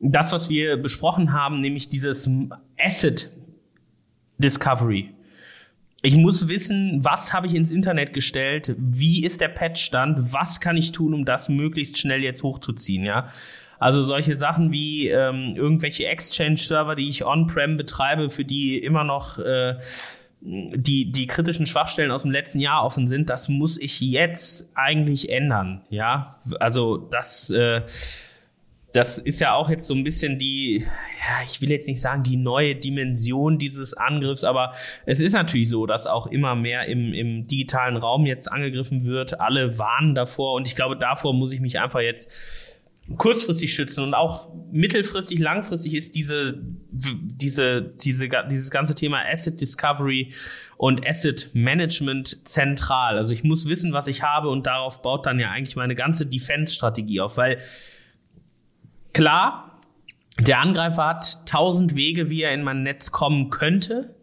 [0.00, 2.28] das, was wir besprochen haben, nämlich dieses
[2.78, 3.30] Asset
[4.38, 5.10] Discovery,
[6.02, 10.76] ich muss wissen, was habe ich ins Internet gestellt, wie ist der Patchstand, was kann
[10.76, 13.28] ich tun, um das möglichst schnell jetzt hochzuziehen, ja.
[13.78, 19.38] Also solche Sachen wie ähm, irgendwelche Exchange-Server, die ich on-prem betreibe, für die immer noch
[19.38, 19.76] äh,
[20.40, 25.30] die, die kritischen Schwachstellen aus dem letzten Jahr offen sind, das muss ich jetzt eigentlich
[25.30, 26.40] ändern, ja.
[26.58, 27.82] Also das äh,
[28.92, 32.22] das ist ja auch jetzt so ein bisschen die, ja, ich will jetzt nicht sagen,
[32.22, 34.74] die neue Dimension dieses Angriffs, aber
[35.06, 39.40] es ist natürlich so, dass auch immer mehr im, im digitalen Raum jetzt angegriffen wird.
[39.40, 42.30] Alle warnen davor und ich glaube, davor muss ich mich einfach jetzt
[43.16, 50.32] kurzfristig schützen und auch mittelfristig, langfristig ist diese, diese, diese, dieses ganze Thema Asset Discovery
[50.76, 53.18] und Asset Management zentral.
[53.18, 56.26] Also ich muss wissen, was ich habe und darauf baut dann ja eigentlich meine ganze
[56.26, 57.58] Defense-Strategie auf, weil
[59.12, 59.80] Klar,
[60.38, 64.14] der Angreifer hat tausend Wege, wie er in mein Netz kommen könnte.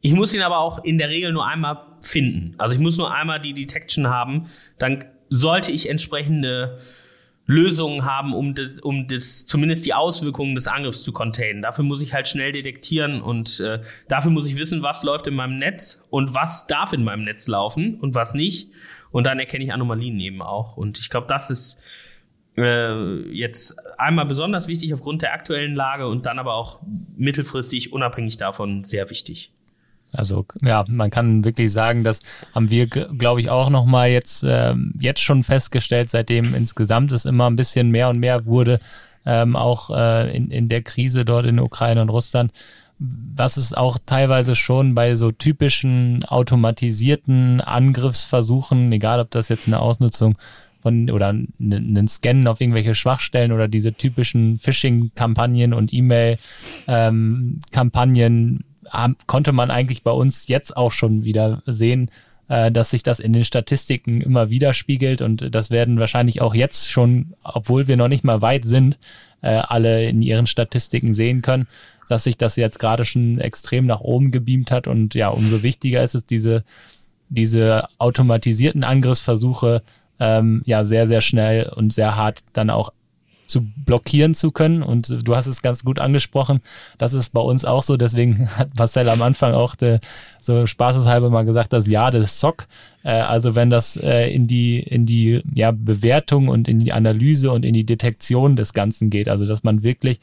[0.00, 2.54] Ich muss ihn aber auch in der Regel nur einmal finden.
[2.58, 4.48] Also ich muss nur einmal die Detection haben.
[4.78, 6.78] Dann sollte ich entsprechende
[7.46, 11.62] Lösungen haben, um das, um das zumindest die Auswirkungen des Angriffs zu containen.
[11.62, 15.34] Dafür muss ich halt schnell detektieren und äh, dafür muss ich wissen, was läuft in
[15.34, 18.70] meinem Netz und was darf in meinem Netz laufen und was nicht.
[19.10, 20.76] Und dann erkenne ich Anomalien eben auch.
[20.76, 21.78] Und ich glaube, das ist
[23.32, 26.80] jetzt einmal besonders wichtig aufgrund der aktuellen Lage und dann aber auch
[27.16, 29.52] mittelfristig unabhängig davon sehr wichtig.
[30.14, 32.20] Also ja, man kann wirklich sagen, das
[32.54, 37.26] haben wir, glaube ich, auch noch mal jetzt ähm, jetzt schon festgestellt, seitdem insgesamt es
[37.26, 38.78] immer ein bisschen mehr und mehr wurde,
[39.26, 42.52] ähm, auch äh, in, in der Krise dort in Ukraine und Russland,
[42.98, 49.80] was es auch teilweise schon bei so typischen automatisierten Angriffsversuchen, egal ob das jetzt eine
[49.80, 50.36] Ausnutzung
[50.80, 58.64] von oder einen Scannen auf irgendwelche Schwachstellen oder diese typischen Phishing-Kampagnen und E-Mail-Kampagnen
[58.94, 62.10] ähm, konnte man eigentlich bei uns jetzt auch schon wieder sehen,
[62.48, 66.90] äh, dass sich das in den Statistiken immer widerspiegelt und das werden wahrscheinlich auch jetzt
[66.90, 68.98] schon, obwohl wir noch nicht mal weit sind,
[69.42, 71.66] äh, alle in ihren Statistiken sehen können,
[72.08, 74.86] dass sich das jetzt gerade schon extrem nach oben gebeamt hat.
[74.86, 76.64] Und ja, umso wichtiger ist es, diese,
[77.28, 79.82] diese automatisierten Angriffsversuche
[80.20, 82.90] ähm, ja sehr, sehr schnell und sehr hart dann auch
[83.48, 84.82] zu blockieren zu können.
[84.82, 86.60] Und du hast es ganz gut angesprochen.
[86.98, 87.96] Das ist bei uns auch so.
[87.96, 89.98] Deswegen hat Marcel am Anfang auch de,
[90.40, 92.68] so spaßeshalber mal gesagt, das Ja des SOC.
[93.02, 97.50] Äh, also wenn das äh, in die, in die ja, Bewertung und in die Analyse
[97.50, 99.28] und in die Detektion des Ganzen geht.
[99.28, 100.20] Also dass man wirklich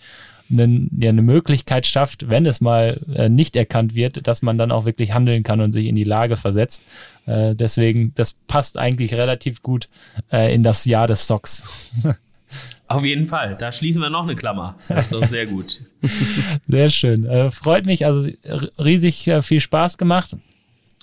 [0.52, 4.72] eine, ja, eine Möglichkeit schafft, wenn es mal äh, nicht erkannt wird, dass man dann
[4.72, 6.86] auch wirklich handeln kann und sich in die Lage versetzt.
[7.26, 9.90] Äh, deswegen, das passt eigentlich relativ gut
[10.32, 11.94] äh, in das Jahr des Socks.
[12.88, 13.56] Auf jeden Fall.
[13.58, 14.76] Da schließen wir noch eine Klammer.
[14.88, 15.82] Das ist sehr gut.
[16.68, 17.26] Sehr schön.
[17.26, 18.06] Äh, freut mich.
[18.06, 18.30] Also
[18.78, 20.38] riesig äh, viel Spaß gemacht.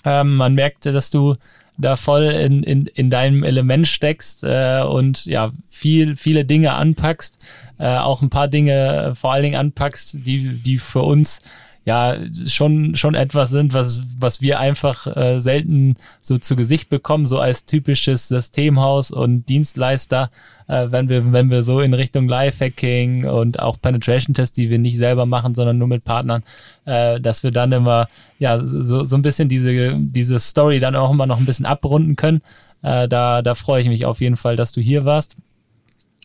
[0.05, 1.35] Ähm, man merkt, dass du
[1.77, 7.45] da voll in, in, in deinem Element steckst äh, und ja, viel, viele Dinge anpackst,
[7.79, 11.41] äh, auch ein paar Dinge äh, vor allen Dingen anpackst, die, die für uns
[11.85, 12.15] ja
[12.45, 17.39] schon schon etwas sind, was was wir einfach äh, selten so zu Gesicht bekommen, so
[17.39, 20.29] als typisches Systemhaus und Dienstleister,
[20.67, 24.97] äh, wenn wir wenn wir so in Richtung Live-Hacking und auch Penetration-Tests, die wir nicht
[24.97, 26.43] selber machen, sondern nur mit Partnern,
[26.85, 28.07] äh, dass wir dann immer
[28.39, 32.15] ja so so ein bisschen diese diese Story dann auch immer noch ein bisschen abrunden
[32.15, 32.41] können.
[32.81, 35.35] Äh, da da freue ich mich auf jeden Fall, dass du hier warst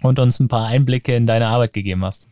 [0.02, 2.28] und uns ein paar Einblicke in deine Arbeit gegeben hast.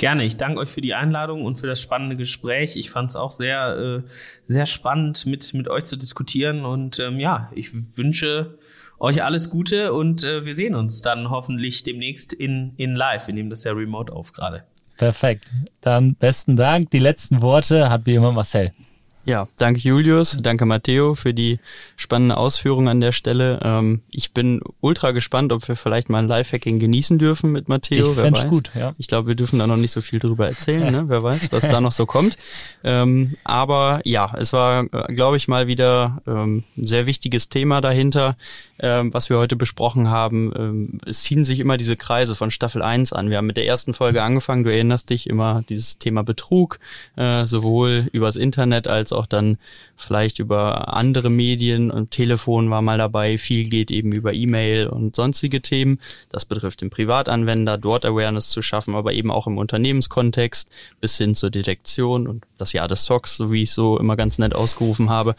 [0.00, 0.24] Gerne.
[0.24, 2.74] Ich danke euch für die Einladung und für das spannende Gespräch.
[2.74, 4.10] Ich fand es auch sehr, äh,
[4.44, 6.64] sehr spannend, mit, mit euch zu diskutieren.
[6.64, 8.56] Und ähm, ja, ich wünsche
[8.98, 13.26] euch alles Gute und äh, wir sehen uns dann hoffentlich demnächst in, in live.
[13.26, 14.64] Wir nehmen das ja remote auf gerade.
[14.96, 15.52] Perfekt.
[15.82, 16.88] Dann besten Dank.
[16.92, 18.72] Die letzten Worte hat wie immer Marcel.
[19.26, 21.58] Ja, danke Julius, danke Matteo für die
[21.96, 23.60] spannende Ausführung an der Stelle.
[23.62, 28.12] Ähm, ich bin ultra gespannt, ob wir vielleicht mal ein Live-Hacking genießen dürfen mit Matteo.
[28.12, 28.94] Ich wer gut, ja.
[28.96, 31.04] Ich glaube, wir dürfen da noch nicht so viel drüber erzählen, ne?
[31.08, 32.38] wer weiß, was da noch so kommt.
[32.82, 37.82] Ähm, aber ja, es war, äh, glaube ich, mal wieder ähm, ein sehr wichtiges Thema
[37.82, 38.36] dahinter,
[38.78, 40.52] ähm, was wir heute besprochen haben.
[40.56, 43.28] Ähm, es ziehen sich immer diese Kreise von Staffel 1 an.
[43.28, 46.78] Wir haben mit der ersten Folge angefangen, du erinnerst dich immer dieses Thema Betrug,
[47.16, 49.58] äh, sowohl übers Internet als als auch dann
[49.96, 53.38] vielleicht über andere Medien und Telefon war mal dabei.
[53.38, 55.98] Viel geht eben über E-Mail und sonstige Themen.
[56.30, 61.34] Das betrifft den Privatanwender, dort Awareness zu schaffen, aber eben auch im Unternehmenskontext bis hin
[61.34, 65.10] zur Detektion und das Jahr des SOCs, so wie ich so immer ganz nett ausgerufen
[65.10, 65.34] habe.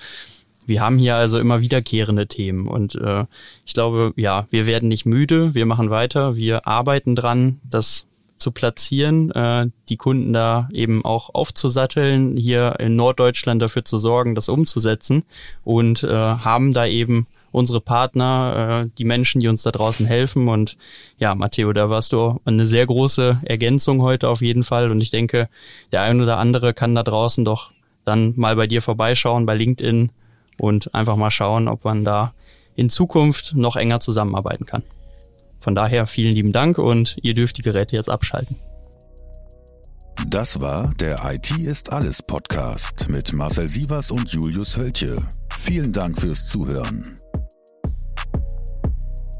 [0.67, 3.25] Wir haben hier also immer wiederkehrende Themen und äh,
[3.65, 8.05] ich glaube, ja, wir werden nicht müde, wir machen weiter, wir arbeiten dran, das
[8.41, 14.35] zu platzieren, äh, die Kunden da eben auch aufzusatteln, hier in Norddeutschland dafür zu sorgen,
[14.35, 15.23] das umzusetzen
[15.63, 20.47] und äh, haben da eben unsere Partner, äh, die Menschen, die uns da draußen helfen.
[20.47, 20.77] Und
[21.17, 24.89] ja, Matteo, da warst du eine sehr große Ergänzung heute auf jeden Fall.
[24.89, 25.49] Und ich denke,
[25.91, 27.71] der ein oder andere kann da draußen doch
[28.05, 30.09] dann mal bei dir vorbeischauen, bei LinkedIn
[30.57, 32.33] und einfach mal schauen, ob man da
[32.75, 34.83] in Zukunft noch enger zusammenarbeiten kann.
[35.61, 38.57] Von daher vielen lieben Dank und ihr dürft die Geräte jetzt abschalten.
[40.27, 45.17] Das war der IT ist alles Podcast mit Marcel Sievers und Julius Hölche.
[45.59, 47.17] Vielen Dank fürs Zuhören.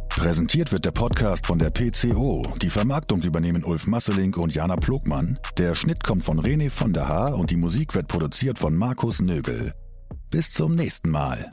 [0.10, 2.44] Präsentiert wird der Podcast von der PCO.
[2.62, 5.40] Die Vermarktung übernehmen Ulf Masselink und Jana Plogmann.
[5.58, 9.20] Der Schnitt kommt von René von der Haar und die Musik wird produziert von Markus
[9.20, 9.74] Nögel.
[10.30, 11.52] Bis zum nächsten Mal.